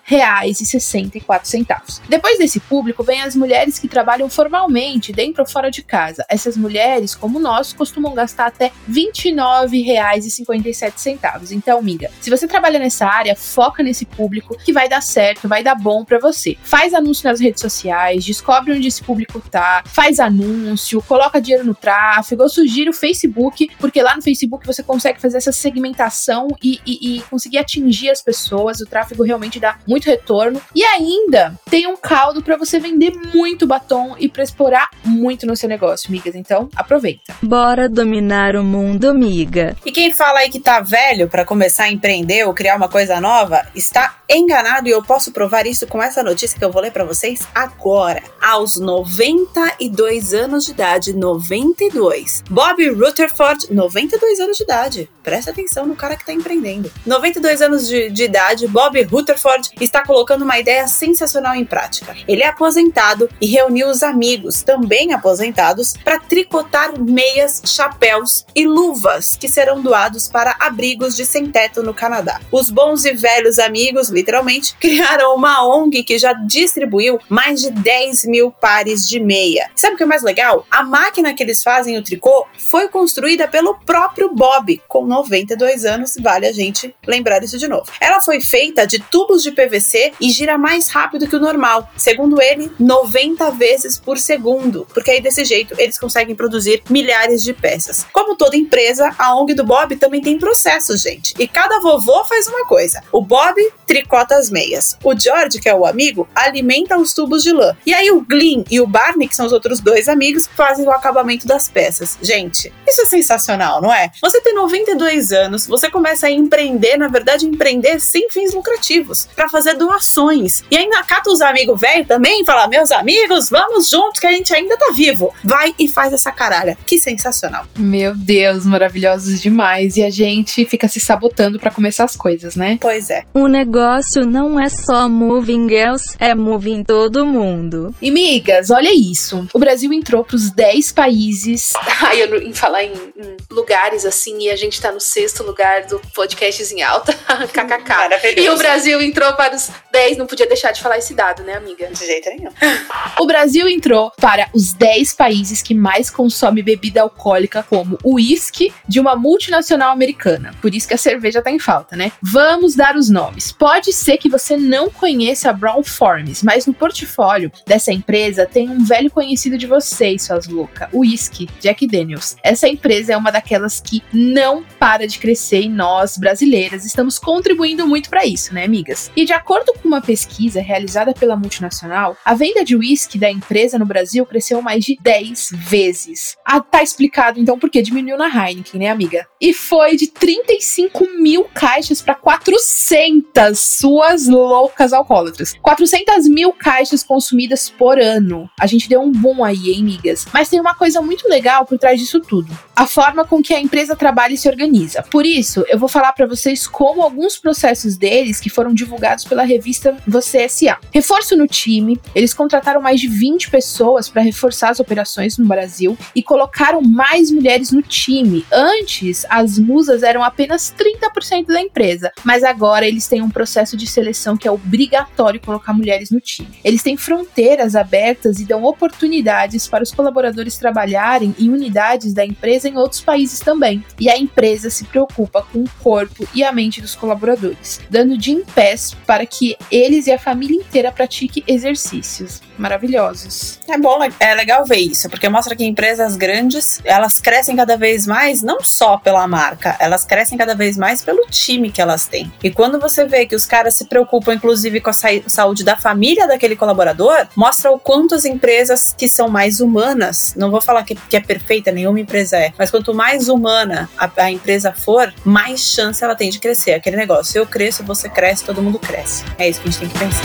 30,64 0.09 1.84
centavos. 1.85 2.01
Depois 2.09 2.39
desse 2.39 2.59
público, 2.61 3.03
vem 3.03 3.21
as 3.21 3.37
mulheres 3.37 3.79
que 3.79 3.87
trabalham 3.89 4.31
formalmente, 4.31 5.13
dentro 5.13 5.43
ou 5.43 5.49
fora 5.49 5.71
de 5.71 5.83
casa. 5.83 6.25
Essas 6.29 6.57
mulheres, 6.57 7.15
como 7.15 7.39
nós, 7.39 7.73
costumam 7.73 8.13
gastar 8.15 8.47
até 8.47 8.73
R$ 8.89 9.09
29,57. 9.13 11.53
Então, 11.53 11.79
amiga, 11.79 12.11
se 12.21 12.31
você 12.31 12.49
trabalha 12.49 12.79
nessa 12.79 13.07
área, 13.07 13.37
foca 13.37 13.83
nesse 13.83 14.07
público 14.07 14.57
que 14.59 14.73
vai 14.73 14.89
dar 14.89 15.03
certo, 15.03 15.49
vai 15.49 15.63
dar 15.63 15.75
bom 15.75 16.03
para 16.05 16.19
você. 16.19 16.57
Faz 16.63 16.95
anúncio 16.95 17.29
nas 17.29 17.41
redes 17.41 17.61
sociais, 17.61 18.25
descobre 18.25 18.73
onde 18.73 18.89
esse 18.89 19.03
público 19.03 19.43
tá, 19.51 19.83
faz 19.87 20.19
anúncio, 20.21 21.03
coloca 21.03 21.41
dinheiro 21.41 21.67
no 21.67 21.75
tráfego. 21.75 22.43
Eu 22.43 22.49
sugiro 22.49 22.91
o 22.91 22.95
Facebook, 22.95 23.71
porque 23.79 24.03
lá 24.03 24.17
no 24.17 24.23
Facebook 24.23 24.67
você 24.67 24.83
consegue 24.83 25.21
fazer 25.21 25.37
essa 25.39 25.53
segmentação 25.53 26.49
e, 26.63 26.81
e, 26.87 27.19
e 27.19 27.23
conseguir 27.23 27.59
atingir 27.59 28.11
as 28.11 28.23
pessoas. 28.23 28.81
O 28.81 28.87
tráfego 28.87 29.23
realmente 29.23 29.61
dá 29.61 29.79
muito 29.87 30.07
retorno. 30.07 30.61
E 30.75 30.83
ainda 30.85 31.59
tem 31.75 31.89
um 31.89 31.97
caldo 31.97 32.41
para 32.41 32.57
você 32.57 32.79
vender 32.79 33.13
muito 33.35 33.67
batom 33.67 34.15
e 34.17 34.29
para 34.29 34.45
explorar 34.45 34.91
muito 35.05 35.45
no 35.45 35.57
seu 35.57 35.69
negócio, 35.69 36.09
migas. 36.09 36.37
Então, 36.37 36.69
aproveita. 36.77 37.35
Bora 37.43 37.89
dominar 37.89 38.55
o 38.55 38.63
mundo, 38.63 39.09
amiga. 39.09 39.77
E 39.85 39.91
quem 39.91 40.13
fala 40.13 40.39
aí 40.39 40.51
que 40.51 40.61
tá 40.61 40.79
velho 40.79 41.29
para 41.29 41.45
começar 41.45 41.85
a 41.85 41.91
empreender 41.91 42.45
ou 42.45 42.55
criar 42.55 42.77
uma 42.77 42.89
coisa 42.89 43.21
nova, 43.21 43.67
está 43.75 44.19
enganado 44.31 44.87
e 44.87 44.93
eu 44.93 45.03
posso 45.03 45.33
provar 45.33 45.67
isso 45.67 45.85
com 45.89 46.01
essa 46.01 46.23
notícia 46.23 46.57
que 46.57 46.65
eu 46.65 46.71
vou 46.71 46.81
ler 46.81 46.93
para 46.93 47.03
vocês 47.03 47.41
agora. 47.53 48.23
Aos 48.41 48.79
92 48.79 50.33
anos 50.33 50.67
de 50.67 50.71
idade, 50.71 51.13
92. 51.13 52.45
Bob 52.49 52.89
Rutherford, 52.91 53.75
92 53.75 54.39
anos 54.39 54.57
de 54.57 54.63
idade. 54.63 55.11
Presta 55.25 55.51
atenção 55.51 55.87
no 55.87 55.97
cara 55.97 56.17
que 56.17 56.25
tá 56.25 56.33
empreendendo. 56.33 56.89
92 57.05 57.63
anos 57.63 57.89
de, 57.89 58.11
de 58.11 58.25
idade, 58.25 58.69
Bob 58.69 59.03
Rutherford 59.03 59.71
está 59.81 60.05
colocando 60.05 60.43
uma 60.43 60.57
ideia 60.59 60.87
sensacional 60.87 61.57
em 61.57 61.64
prática. 61.65 62.17
Ele 62.27 62.43
é 62.43 62.49
aposentado 62.49 63.29
e 63.41 63.47
reuniu 63.47 63.89
os 63.89 64.03
amigos, 64.03 64.63
também 64.63 65.13
aposentados, 65.13 65.95
para 66.05 66.19
tricotar 66.19 67.01
meias, 67.01 67.63
chapéus 67.65 68.45
e 68.55 68.67
luvas 68.67 69.35
que 69.35 69.49
serão 69.49 69.81
doados 69.81 70.29
para 70.29 70.57
abrigos 70.61 71.17
de 71.17 71.25
sem-teto 71.25 71.83
no 71.83 71.95
Canadá. 71.95 72.41
Os 72.51 72.71
bons 72.71 73.05
e 73.05 73.13
velhos 73.13 73.59
amigos, 73.59 74.09
literalmente, 74.09 74.75
criaram 74.81 75.35
uma 75.35 75.67
ONG 75.67 76.03
que 76.03 76.19
já 76.19 76.33
distribuiu 76.33 77.19
mais 77.29 77.61
de 77.61 77.71
10 77.71 78.25
mil 78.27 78.51
pares 78.51 79.09
de 79.09 79.21
meia. 79.21 79.71
Sabe 79.75 79.95
o 79.95 79.97
que 79.97 80.03
é 80.03 80.07
mais 80.07 80.23
legal? 80.23 80.67
A 80.71 80.83
máquina 80.83 81.35
que 81.35 81.43
eles 81.43 81.63
fazem 81.63 81.97
o 81.97 82.03
tricô 82.03 82.47
foi 82.71 82.89
construída 82.89 83.49
pelo 83.49 83.75
próprio 83.75 84.33
Bob, 84.33 84.81
com 84.89 85.07
92 85.07 85.85
anos, 85.85 86.15
vale 86.21 86.47
a 86.47 86.53
gente 86.53 86.95
lembrar 87.07 87.43
isso 87.43 87.59
de 87.59 87.69
novo. 87.69 87.91
Ela 88.01 88.21
foi 88.21 88.41
feita 88.41 88.87
de 88.87 88.99
tubos 88.99 89.43
de 89.43 89.51
PVC 89.51 90.13
e 90.21 90.31
gira 90.31 90.59
mais 90.59 90.89
rápido 90.89 91.27
que 91.27 91.37
o 91.37 91.41
normal, 91.41 91.54
segundo 91.97 92.41
ele, 92.41 92.71
90 92.79 93.51
vezes 93.53 93.99
por 93.99 94.19
segundo, 94.19 94.87
porque 94.93 95.11
aí 95.11 95.21
desse 95.21 95.45
jeito 95.45 95.75
eles 95.79 95.99
conseguem 95.99 96.35
produzir 96.35 96.83
milhares 96.89 97.43
de 97.43 97.53
peças. 97.53 98.07
Como 98.13 98.37
toda 98.37 98.57
empresa, 98.57 99.15
a 99.19 99.37
ONG 99.37 99.55
do 99.55 99.65
Bob 99.65 99.97
também 99.97 100.21
tem 100.21 100.39
processos, 100.39 101.03
gente, 101.03 101.35
e 101.39 101.47
cada 101.47 101.81
vovô 101.81 102.25
faz 102.25 102.49
uma 102.49 102.67
coisa. 102.67 103.03
O 103.13 103.21
Bob 103.21 103.61
tricota 103.87 104.37
as 104.37 104.51
meias, 104.51 104.97
o 105.03 105.19
George, 105.19 105.61
que 105.61 105.69
é 105.69 105.75
o 105.75 105.87
amigo, 105.87 106.29
alimenta 106.35 106.97
os 106.97 107.13
tubos 107.13 107.43
de 107.43 107.53
lã, 107.53 107.77
e 107.87 107.95
aí 107.95 108.11
o 108.11 108.21
Glyn 108.21 108.65
e 108.71 108.81
o 108.81 108.87
Barney, 108.87 109.29
que 109.29 109.37
são 109.37 109.47
os 109.47 109.53
outros 109.53 109.81
dois 109.81 110.09
amigos, 110.09 110.49
fazem 110.57 110.87
o 110.87 110.91
acabamento 110.91 111.47
das 111.47 111.69
peças. 111.69 112.19
Gente, 112.23 112.73
isso 112.87 113.03
é 113.03 113.07
sensacional, 113.07 113.81
não 113.81 113.93
é? 113.93 114.11
Você 114.21 114.41
tem 114.41 114.55
92 114.55 115.33
anos, 115.33 115.67
você 115.67 115.91
começa 115.91 116.27
a 116.27 116.31
empreender, 116.31 116.97
na 116.97 117.09
verdade, 117.09 117.47
empreender 117.47 118.01
sem 118.01 118.29
fins 118.31 118.55
lucrativos, 118.55 119.29
para 119.35 119.49
fazer 119.49 119.75
doações. 119.75 120.63
E 120.71 120.77
ainda 120.77 121.03
cata 121.03 121.31
os 121.31 121.41
amigos 121.45 121.81
velhos 121.81 122.09
também, 122.09 122.45
fala: 122.45 122.67
meus 122.67 122.91
amigos, 122.91 123.51
vamos 123.51 123.89
juntos 123.89 124.19
que 124.19 124.27
a 124.27 124.33
gente 124.33 124.53
ainda 124.55 124.77
tá 124.77 124.93
vivo. 124.95 125.33
Vai 125.45 125.75
e 125.79 125.87
faz 125.87 126.13
essa 126.13 126.33
caralha. 126.33 126.77
Que 126.87 126.99
sensacional. 126.99 127.67
Meu 127.77 128.15
Deus, 128.15 128.65
maravilhosos 128.65 129.41
demais. 129.41 129.97
E 129.97 130.03
a 130.03 130.11
gente 130.11 130.65
fica 130.65 130.89
se 130.89 130.99
sabotando 130.99 131.59
para 131.59 131.71
começar 131.71 132.05
as 132.05 132.17
coisas, 132.17 132.57
né? 132.57 132.79
Pois 132.81 133.11
é. 133.11 133.25
O 133.35 133.47
negócio 133.47 134.27
não 134.27 134.59
é 134.59 134.69
só 134.69 135.09
moving 135.09 135.69
girls, 135.69 136.17
é 136.19 136.35
moving 136.35 136.83
todo 136.83 137.27
mundo. 137.27 137.95
E 138.01 138.11
migas, 138.11 138.71
olha 138.71 138.93
isso. 138.93 139.47
O 139.53 139.59
Brasil 139.59 139.93
entrou 139.93 140.25
pros 140.25 140.51
10 140.51 140.93
países. 140.93 141.73
Ai, 142.03 142.23
eu 142.23 142.43
em 142.43 142.53
falar 142.53 142.85
em, 142.85 142.93
em 142.93 143.37
lugares 143.51 144.05
assim, 144.05 144.39
e 144.41 144.51
a 144.51 144.57
gente 144.57 144.81
tá 144.81 144.91
no 144.91 145.01
sexto 145.01 145.43
lugar 145.43 145.85
do 145.87 146.01
podcasts 146.15 146.73
em 146.73 146.83
alta. 146.83 147.13
KKK. 147.53 147.89
Maravilhoso. 147.89 148.41
E 148.41 148.51
o 148.51 148.57
Brasil 148.57 149.03
entrou 149.03 149.33
para 149.35 149.55
os 149.55 149.71
10, 149.95 150.19
não 150.19 150.27
podia 150.27 150.49
deixar 150.49 150.73
de 150.73 150.83
falar 150.83 150.99
esse 150.99 151.15
dado, 151.15 151.45
né, 151.45 151.55
amiga? 151.55 151.87
De 151.87 152.05
jeito 152.05 152.29
nenhum. 152.29 152.51
O 153.21 153.27
Brasil 153.27 153.69
entrou 153.69 154.11
para 154.21 154.49
os 154.53 154.73
10 154.73 155.15
países 155.15 155.63
que 155.63 155.73
mais 155.73 156.11
consomem 156.11 156.65
bebida 156.65 157.01
alcoólica, 157.01 157.63
como 157.63 157.97
o 158.03 158.17
uísque, 158.17 158.75
de 158.89 158.99
uma 158.99 159.15
multinacional 159.15 159.91
americana. 159.91 160.53
Por 160.61 160.75
isso 160.75 160.89
que 160.89 160.95
a 160.95 160.99
cerveja 160.99 161.41
tá 161.41 161.51
em 161.51 161.61
falta, 161.61 161.97
né? 161.97 162.11
Vamos 162.21 162.75
dar 162.75 162.97
os 162.97 163.09
nomes. 163.09 163.53
Pode 163.53 163.93
ser 163.93 164.19
que 164.19 164.29
você 164.29 164.57
não 164.57 164.91
conheça 164.91 165.49
a 165.49 165.53
Brown 165.53 165.85
Forms, 165.85 166.43
mas 166.43 166.67
no 166.67 166.75
portfólio 166.75 167.53
dessa 167.67 167.93
empresa 167.93 168.47
tem 168.47 168.69
um 168.69 168.85
velho 168.85 169.11
conhecido 169.11 169.57
de 169.57 169.67
vocês, 169.67 170.25
suas 170.25 170.49
loucas, 170.49 170.89
o 170.93 171.01
whisky, 171.01 171.49
Jack 171.61 171.87
Daniels. 171.87 172.37
Essa 172.43 172.67
empresa 172.67 173.13
é 173.13 173.17
uma 173.17 173.31
daquelas 173.31 173.81
que 173.81 174.03
não 174.13 174.65
para 174.79 175.07
de 175.07 175.19
crescer 175.21 175.63
e 175.63 175.69
nós, 175.69 176.19
brasileiras, 176.19 176.85
estamos 176.85 177.19
contribuindo 177.19 177.87
muito 177.87 178.11
para 178.11 178.27
isso, 178.27 178.53
né, 178.53 178.65
amigas? 178.65 179.11
E 179.15 179.25
de 179.25 179.33
acordo 179.33 179.73
com 179.81 179.84
uma 179.87 180.01
pesquisa 180.01 180.61
realizada 180.61 181.13
pela 181.13 181.37
multinacional, 181.37 182.17
a 182.25 182.35
venda 182.35 182.65
de 182.65 182.77
uísque 182.77 183.19
da 183.19 183.31
empresa 183.31 183.79
no 183.79 183.87
Brasil 183.87 184.25
cresceu 184.27 184.61
mais 184.61 184.85
de 184.85 184.99
10 185.01 185.51
vezes. 185.55 186.37
Ah, 186.45 186.61
tá 186.61 186.83
explicado 186.83 187.41
então 187.41 187.59
por 187.59 187.71
que 187.71 187.83
diminuiu 187.83 188.17
na 188.17 188.29
Heineken, 188.29 188.81
né, 188.81 188.89
amiga? 188.89 189.27
E 189.41 189.53
foi 189.53 189.97
de 189.97 190.09
35 190.09 191.07
mil 191.19 191.45
caixas 191.45 192.03
para 192.03 192.15
400 192.15 193.59
suas 193.59 194.27
loucas 194.27 194.93
alcoólatras. 194.93 195.55
400 195.63 196.29
mil 196.29 196.53
caixas 196.53 197.03
consumidas 197.03 197.69
por 197.71 197.99
ano. 197.99 198.49
A 198.59 198.67
gente 198.67 198.89
deu 198.89 199.01
um 199.01 199.13
bom 199.13 199.45
aí, 199.45 199.71
hein, 199.71 199.81
amigas? 199.81 200.27
Mas 200.33 200.49
tem 200.49 200.61
uma 200.61 200.75
coisa 200.75 201.01
muito 201.01 201.29
legal 201.29 201.65
por 201.65 201.79
trás 201.79 202.01
disso 202.01 202.21
tudo. 202.21 202.57
A 202.75 202.87
forma 202.87 203.25
com 203.25 203.43
que 203.43 203.55
a 203.55 203.61
empresa 203.61 203.95
trabalha 203.95 204.35
e 204.35 204.39
se 204.39 204.49
organiza. 204.49 205.03
Por 205.03 205.25
isso, 205.25 205.65
eu 205.69 205.79
vou 205.79 205.89
falar 205.89 206.13
para 206.13 206.27
vocês 206.27 206.67
como 206.67 207.03
alguns 207.03 207.39
processos 207.39 207.97
deles 207.97 208.41
que 208.41 208.51
foram 208.51 208.75
divulgados 208.75 209.25
pela 209.25 209.45
revista 209.45 209.74
Você 210.07 210.39
S.A. 210.39 210.79
Reforço 210.93 211.37
no 211.37 211.47
time, 211.47 212.01
eles 212.15 212.35
contrataram 212.35 212.81
mais 212.81 213.01
de 213.01 213.09
20 213.09 213.51
pessoas 213.51 214.09
para 214.09 214.23
reforçar 214.23 214.71
as 214.71 214.81
operações 214.81 215.39
no 215.39 215.47
Brasil 215.47 215.97
e 216.15 216.23
colocaram 216.23 216.81
mais 216.83 217.31
mulheres 217.31 217.73
no 217.73 217.83
time. 217.83 218.45
Antes, 218.53 219.25
as 219.29 219.59
musas 219.59 220.03
eram 220.03 220.23
apenas 220.23 220.73
30% 220.77 221.47
da 221.47 221.61
empresa, 221.61 222.13
mas 222.23 222.45
agora 222.45 222.87
eles 222.87 223.09
têm 223.09 223.23
um 223.23 223.31
processo 223.31 223.77
de 223.77 223.87
seleção 223.87 224.37
que 224.37 224.47
é 224.47 224.51
obrigatório 224.51 225.41
colocar 225.41 225.73
mulheres 225.73 226.11
no 226.11 226.21
time. 226.21 226.49
Eles 226.63 226.83
têm 226.83 226.97
fronteiras 226.97 227.75
abertas 227.75 228.39
e 228.41 228.45
dão 228.45 228.65
oportunidades 228.65 229.67
para 229.67 229.83
os 229.83 229.93
colaboradores 229.93 230.57
trabalharem 230.57 231.35
em 231.39 231.49
unidades 231.49 232.13
da 232.13 232.25
empresa 232.25 232.69
em 232.69 232.77
outros 232.77 233.01
países 233.01 233.41
também. 233.41 233.85
E 233.99 234.09
a 234.09 234.19
empresa 234.19 234.71
se 234.71 234.85
preocupa 234.85 235.43
com 235.53 235.61
o 235.61 235.71
corpo 235.83 236.27
e 236.35 236.45
a 236.45 236.53
mente 236.53 236.81
dos 236.81 236.95
colaboradores, 236.95 237.81
dando 237.89 238.17
de 238.17 238.35
pés 238.55 238.95
para 239.07 239.25
que 239.27 239.57
eles 239.71 240.07
e 240.07 240.13
a 240.13 240.19
família 240.19 240.57
inteira 240.57 240.93
pratiquem 240.93 241.43
exercícios 241.47 242.41
maravilhosos. 242.57 243.59
É 243.69 243.79
bom, 243.79 243.99
é 244.21 244.35
legal 244.35 244.65
ver 244.65 244.77
isso, 244.79 245.09
porque 245.09 245.29
mostra 245.29 245.57
que 245.57 245.65
empresas 245.65 246.17
grandes, 246.17 246.81
elas 246.85 247.19
crescem 247.19 247.57
cada 247.57 247.77
vez 247.77 248.07
mais, 248.07 248.43
não 248.43 248.61
só 248.61 248.97
pela 248.97 249.27
marca, 249.27 249.77
elas 249.81 250.05
crescem 250.05 250.39
cada 250.39 250.55
vez 250.55 250.77
mais 250.77 251.03
pelo 251.03 251.27
time 251.29 251.71
que 251.71 251.81
elas 251.81 252.07
têm. 252.07 252.33
E 252.43 252.51
quando 252.51 252.79
você 252.79 253.07
vê 253.07 253.27
que 253.27 253.35
os 253.35 253.47
caras 253.47 253.75
se 253.75 253.87
preocupam, 253.87 254.35
inclusive, 254.35 254.81
com 254.81 254.91
a 254.91 254.93
sa- 254.93 255.09
saúde 255.27 255.65
da 255.65 255.77
família 255.77 256.27
daquele 256.27 256.55
colaborador, 256.57 257.27
mostra 257.35 257.71
o 257.73 257.79
quanto 257.79 258.15
as 258.15 258.25
empresas 258.25 258.95
que 258.97 259.09
são 259.09 259.29
mais 259.29 259.61
humanas, 259.61 260.35
não 260.37 260.51
vou 260.51 260.61
falar 260.61 260.85
que, 260.85 260.95
que 260.95 261.17
é 261.17 261.21
perfeita, 261.21 261.73
nenhuma 261.73 262.01
empresa 262.01 262.37
é, 262.37 262.53
mas 262.59 262.71
quanto 262.71 262.95
mais 262.95 263.29
humana 263.29 263.89
a, 263.99 264.11
a 264.17 264.31
empresa 264.31 264.73
for, 264.73 265.13
mais 265.25 265.61
chance 265.61 266.03
ela 266.05 266.15
tem 266.15 266.31
de 266.31 266.39
crescer. 266.39 266.73
Aquele 266.75 266.97
negócio, 266.97 267.39
eu 267.39 267.47
cresço, 267.47 267.83
você 267.83 268.09
cresce, 268.09 268.45
todo 268.45 268.63
mundo 268.63 268.79
cresce. 268.79 269.25
É 269.39 269.49
isso 269.49 269.54
que 269.61 269.69
a 269.69 269.71
gente 269.71 269.81
tem 269.81 269.89
que 269.89 269.99
pensar. 269.99 270.25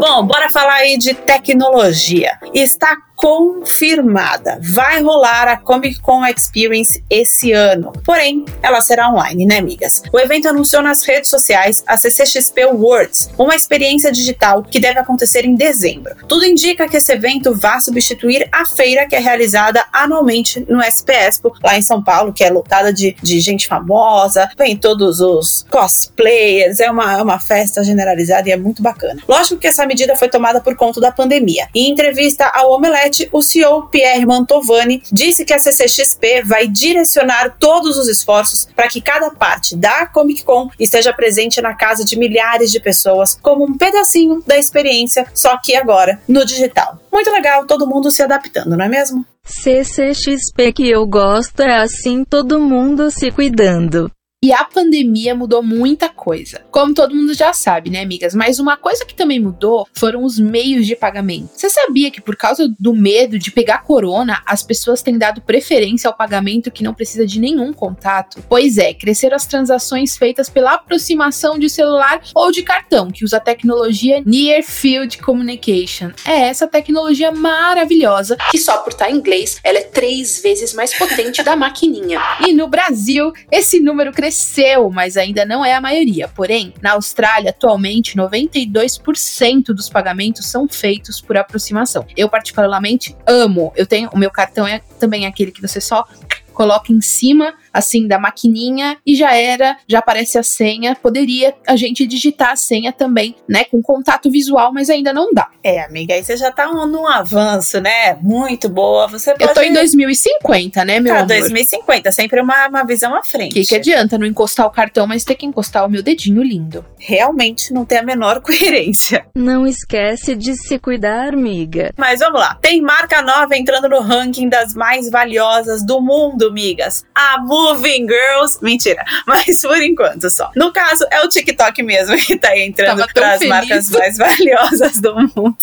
Bom, 0.00 0.26
bora 0.26 0.50
falar 0.50 0.74
aí 0.74 0.98
de 0.98 1.14
tecnologia. 1.14 2.38
Está 2.52 2.96
confirmada. 3.22 4.58
Vai 4.60 5.00
rolar 5.00 5.46
a 5.46 5.56
Comic 5.56 6.00
Con 6.00 6.26
Experience 6.26 7.04
esse 7.08 7.52
ano. 7.52 7.92
Porém, 8.04 8.44
ela 8.60 8.80
será 8.80 9.08
online, 9.08 9.46
né, 9.46 9.58
amigas? 9.58 10.02
O 10.12 10.18
evento 10.18 10.48
anunciou 10.48 10.82
nas 10.82 11.04
redes 11.04 11.30
sociais 11.30 11.84
a 11.86 11.96
CCXP 11.96 12.64
Worlds, 12.64 13.30
uma 13.38 13.54
experiência 13.54 14.10
digital 14.10 14.64
que 14.64 14.80
deve 14.80 14.98
acontecer 14.98 15.44
em 15.44 15.54
dezembro. 15.54 16.16
Tudo 16.26 16.44
indica 16.44 16.88
que 16.88 16.96
esse 16.96 17.12
evento 17.12 17.54
vai 17.54 17.80
substituir 17.80 18.48
a 18.50 18.64
feira 18.64 19.06
que 19.06 19.14
é 19.14 19.20
realizada 19.20 19.84
anualmente 19.92 20.66
no 20.68 20.82
SP 20.82 21.14
Expo, 21.14 21.52
lá 21.62 21.78
em 21.78 21.82
São 21.82 22.02
Paulo, 22.02 22.32
que 22.32 22.42
é 22.42 22.50
lotada 22.50 22.92
de, 22.92 23.14
de 23.22 23.38
gente 23.38 23.68
famosa, 23.68 24.50
vem 24.58 24.76
todos 24.76 25.20
os 25.20 25.64
cosplayers, 25.70 26.80
é 26.80 26.90
uma, 26.90 27.18
é 27.18 27.22
uma 27.22 27.38
festa 27.38 27.84
generalizada 27.84 28.48
e 28.48 28.52
é 28.52 28.56
muito 28.56 28.82
bacana. 28.82 29.22
Lógico 29.28 29.60
que 29.60 29.68
essa 29.68 29.86
medida 29.86 30.16
foi 30.16 30.28
tomada 30.28 30.60
por 30.60 30.74
conta 30.74 31.00
da 31.00 31.12
pandemia. 31.12 31.68
Em 31.72 31.88
entrevista 31.88 32.46
ao 32.46 32.72
Omelete, 32.72 33.11
o 33.32 33.42
CEO 33.42 33.86
Pierre 33.88 34.26
Mantovani 34.26 35.02
disse 35.12 35.44
que 35.44 35.52
a 35.52 35.58
CCXP 35.58 36.42
vai 36.44 36.66
direcionar 36.66 37.56
todos 37.58 37.96
os 37.96 38.08
esforços 38.08 38.66
para 38.74 38.88
que 38.88 39.00
cada 39.00 39.30
parte 39.30 39.76
da 39.76 40.06
Comic 40.06 40.44
Con 40.44 40.70
esteja 40.78 41.12
presente 41.12 41.60
na 41.60 41.74
casa 41.74 42.04
de 42.04 42.18
milhares 42.18 42.70
de 42.70 42.80
pessoas, 42.80 43.34
como 43.40 43.64
um 43.64 43.76
pedacinho 43.76 44.42
da 44.46 44.56
experiência, 44.56 45.26
só 45.34 45.56
que 45.58 45.74
agora 45.74 46.20
no 46.28 46.44
digital. 46.44 46.98
Muito 47.12 47.30
legal, 47.30 47.66
todo 47.66 47.86
mundo 47.86 48.10
se 48.10 48.22
adaptando, 48.22 48.76
não 48.76 48.84
é 48.84 48.88
mesmo? 48.88 49.24
CCXP 49.44 50.72
que 50.72 50.88
eu 50.88 51.06
gosto 51.06 51.60
é 51.60 51.76
assim 51.76 52.24
todo 52.24 52.60
mundo 52.60 53.10
se 53.10 53.30
cuidando. 53.30 54.10
E 54.44 54.52
a 54.52 54.64
pandemia 54.64 55.36
mudou 55.36 55.62
muita 55.62 56.08
coisa. 56.08 56.62
Como 56.68 56.92
todo 56.92 57.14
mundo 57.14 57.32
já 57.32 57.52
sabe, 57.52 57.90
né, 57.90 58.02
amigas? 58.02 58.34
Mas 58.34 58.58
uma 58.58 58.76
coisa 58.76 59.04
que 59.04 59.14
também 59.14 59.38
mudou 59.38 59.86
foram 59.94 60.24
os 60.24 60.36
meios 60.36 60.84
de 60.84 60.96
pagamento. 60.96 61.50
Você 61.54 61.70
sabia 61.70 62.10
que 62.10 62.20
por 62.20 62.34
causa 62.34 62.66
do 62.76 62.92
medo 62.92 63.38
de 63.38 63.52
pegar 63.52 63.84
corona, 63.84 64.42
as 64.44 64.64
pessoas 64.64 65.00
têm 65.00 65.16
dado 65.16 65.40
preferência 65.42 66.08
ao 66.08 66.16
pagamento 66.16 66.72
que 66.72 66.82
não 66.82 66.92
precisa 66.92 67.24
de 67.24 67.38
nenhum 67.38 67.72
contato? 67.72 68.42
Pois 68.48 68.78
é, 68.78 68.92
cresceram 68.92 69.36
as 69.36 69.46
transações 69.46 70.16
feitas 70.16 70.50
pela 70.50 70.72
aproximação 70.72 71.56
de 71.56 71.70
celular 71.70 72.20
ou 72.34 72.50
de 72.50 72.64
cartão, 72.64 73.12
que 73.12 73.24
usa 73.24 73.36
a 73.36 73.40
tecnologia 73.40 74.24
Near 74.26 74.64
Field 74.64 75.18
Communication. 75.18 76.10
É 76.26 76.48
essa 76.48 76.66
tecnologia 76.66 77.30
maravilhosa 77.30 78.36
que 78.50 78.58
só 78.58 78.78
por 78.78 78.92
estar 78.92 79.08
em 79.08 79.18
inglês, 79.18 79.60
ela 79.62 79.78
é 79.78 79.82
três 79.82 80.42
vezes 80.42 80.74
mais 80.74 80.92
potente 80.92 81.44
da 81.44 81.54
maquininha. 81.54 82.20
E 82.44 82.52
no 82.52 82.66
Brasil, 82.66 83.32
esse 83.48 83.78
número 83.78 84.10
cresceu 84.10 84.31
cresceu, 84.32 84.90
mas 84.90 85.18
ainda 85.18 85.44
não 85.44 85.62
é 85.62 85.74
a 85.74 85.80
maioria. 85.80 86.26
Porém, 86.26 86.72
na 86.80 86.92
Austrália, 86.92 87.50
atualmente, 87.50 88.16
92% 88.16 89.66
dos 89.66 89.90
pagamentos 89.90 90.46
são 90.46 90.66
feitos 90.66 91.20
por 91.20 91.36
aproximação. 91.36 92.06
Eu, 92.16 92.28
particularmente, 92.30 93.14
amo. 93.26 93.72
Eu 93.76 93.86
tenho. 93.86 94.08
O 94.10 94.18
meu 94.18 94.30
cartão 94.30 94.66
é 94.66 94.80
também 94.98 95.26
aquele 95.26 95.52
que 95.52 95.60
você 95.60 95.80
só 95.80 96.06
coloca 96.54 96.92
em 96.92 97.00
cima 97.00 97.54
assim 97.72 98.06
da 98.06 98.18
maquininha 98.18 98.98
e 99.06 99.14
já 99.14 99.34
era, 99.34 99.76
já 99.86 99.98
aparece 99.98 100.38
a 100.38 100.42
senha. 100.42 100.94
Poderia 100.94 101.54
a 101.66 101.76
gente 101.76 102.06
digitar 102.06 102.50
a 102.50 102.56
senha 102.56 102.92
também, 102.92 103.34
né, 103.48 103.64
com 103.64 103.80
contato 103.80 104.30
visual, 104.30 104.72
mas 104.72 104.90
ainda 104.90 105.12
não 105.12 105.32
dá. 105.32 105.48
É, 105.64 105.82
amiga, 105.82 106.14
aí 106.14 106.24
você 106.24 106.36
já 106.36 106.50
tá 106.50 106.66
num 106.66 107.06
avanço, 107.06 107.80
né? 107.80 108.14
Muito 108.20 108.68
boa. 108.68 109.06
Você 109.08 109.32
pode... 109.32 109.44
Eu 109.44 109.54
tô 109.54 109.60
em 109.62 109.72
2050, 109.72 110.84
né, 110.84 111.00
meu 111.00 111.14
ah, 111.14 111.18
amor? 111.18 111.28
2050, 111.28 112.10
sempre 112.12 112.40
uma, 112.40 112.68
uma 112.68 112.84
visão 112.84 113.14
à 113.14 113.22
frente. 113.22 113.52
O 113.52 113.54
que, 113.54 113.64
que 113.64 113.76
adianta 113.76 114.18
não 114.18 114.26
encostar 114.26 114.66
o 114.66 114.70
cartão, 114.70 115.06
mas 115.06 115.24
ter 115.24 115.34
que 115.34 115.46
encostar 115.46 115.86
o 115.86 115.88
meu 115.88 116.02
dedinho 116.02 116.42
lindo? 116.42 116.84
Realmente 116.98 117.72
não 117.72 117.84
tem 117.84 117.98
a 117.98 118.02
menor 118.02 118.40
coerência. 118.42 119.26
Não 119.34 119.66
esquece 119.66 120.34
de 120.34 120.54
se 120.56 120.78
cuidar, 120.78 121.28
amiga. 121.28 121.92
Mas 121.96 122.20
vamos 122.20 122.40
lá. 122.40 122.56
Tem 122.60 122.80
marca 122.80 123.22
nova 123.22 123.56
entrando 123.56 123.88
no 123.88 124.00
ranking 124.00 124.48
das 124.48 124.74
mais 124.74 125.10
valiosas 125.10 125.84
do 125.84 126.00
mundo, 126.00 126.48
amigas. 126.48 127.04
A 127.14 127.38
Moving 127.62 128.06
Girls. 128.06 128.58
Mentira, 128.60 129.04
mas 129.26 129.60
por 129.60 129.80
enquanto 129.80 130.28
só. 130.30 130.50
No 130.56 130.72
caso, 130.72 131.06
é 131.10 131.20
o 131.20 131.28
TikTok 131.28 131.82
mesmo 131.82 132.16
que 132.24 132.36
tá 132.36 132.56
entrando 132.58 133.06
para 133.12 133.34
as 133.34 133.42
marcas 133.46 133.90
mais 133.90 134.16
valiosas 134.18 135.00
do 135.00 135.14
mundo. 135.14 135.56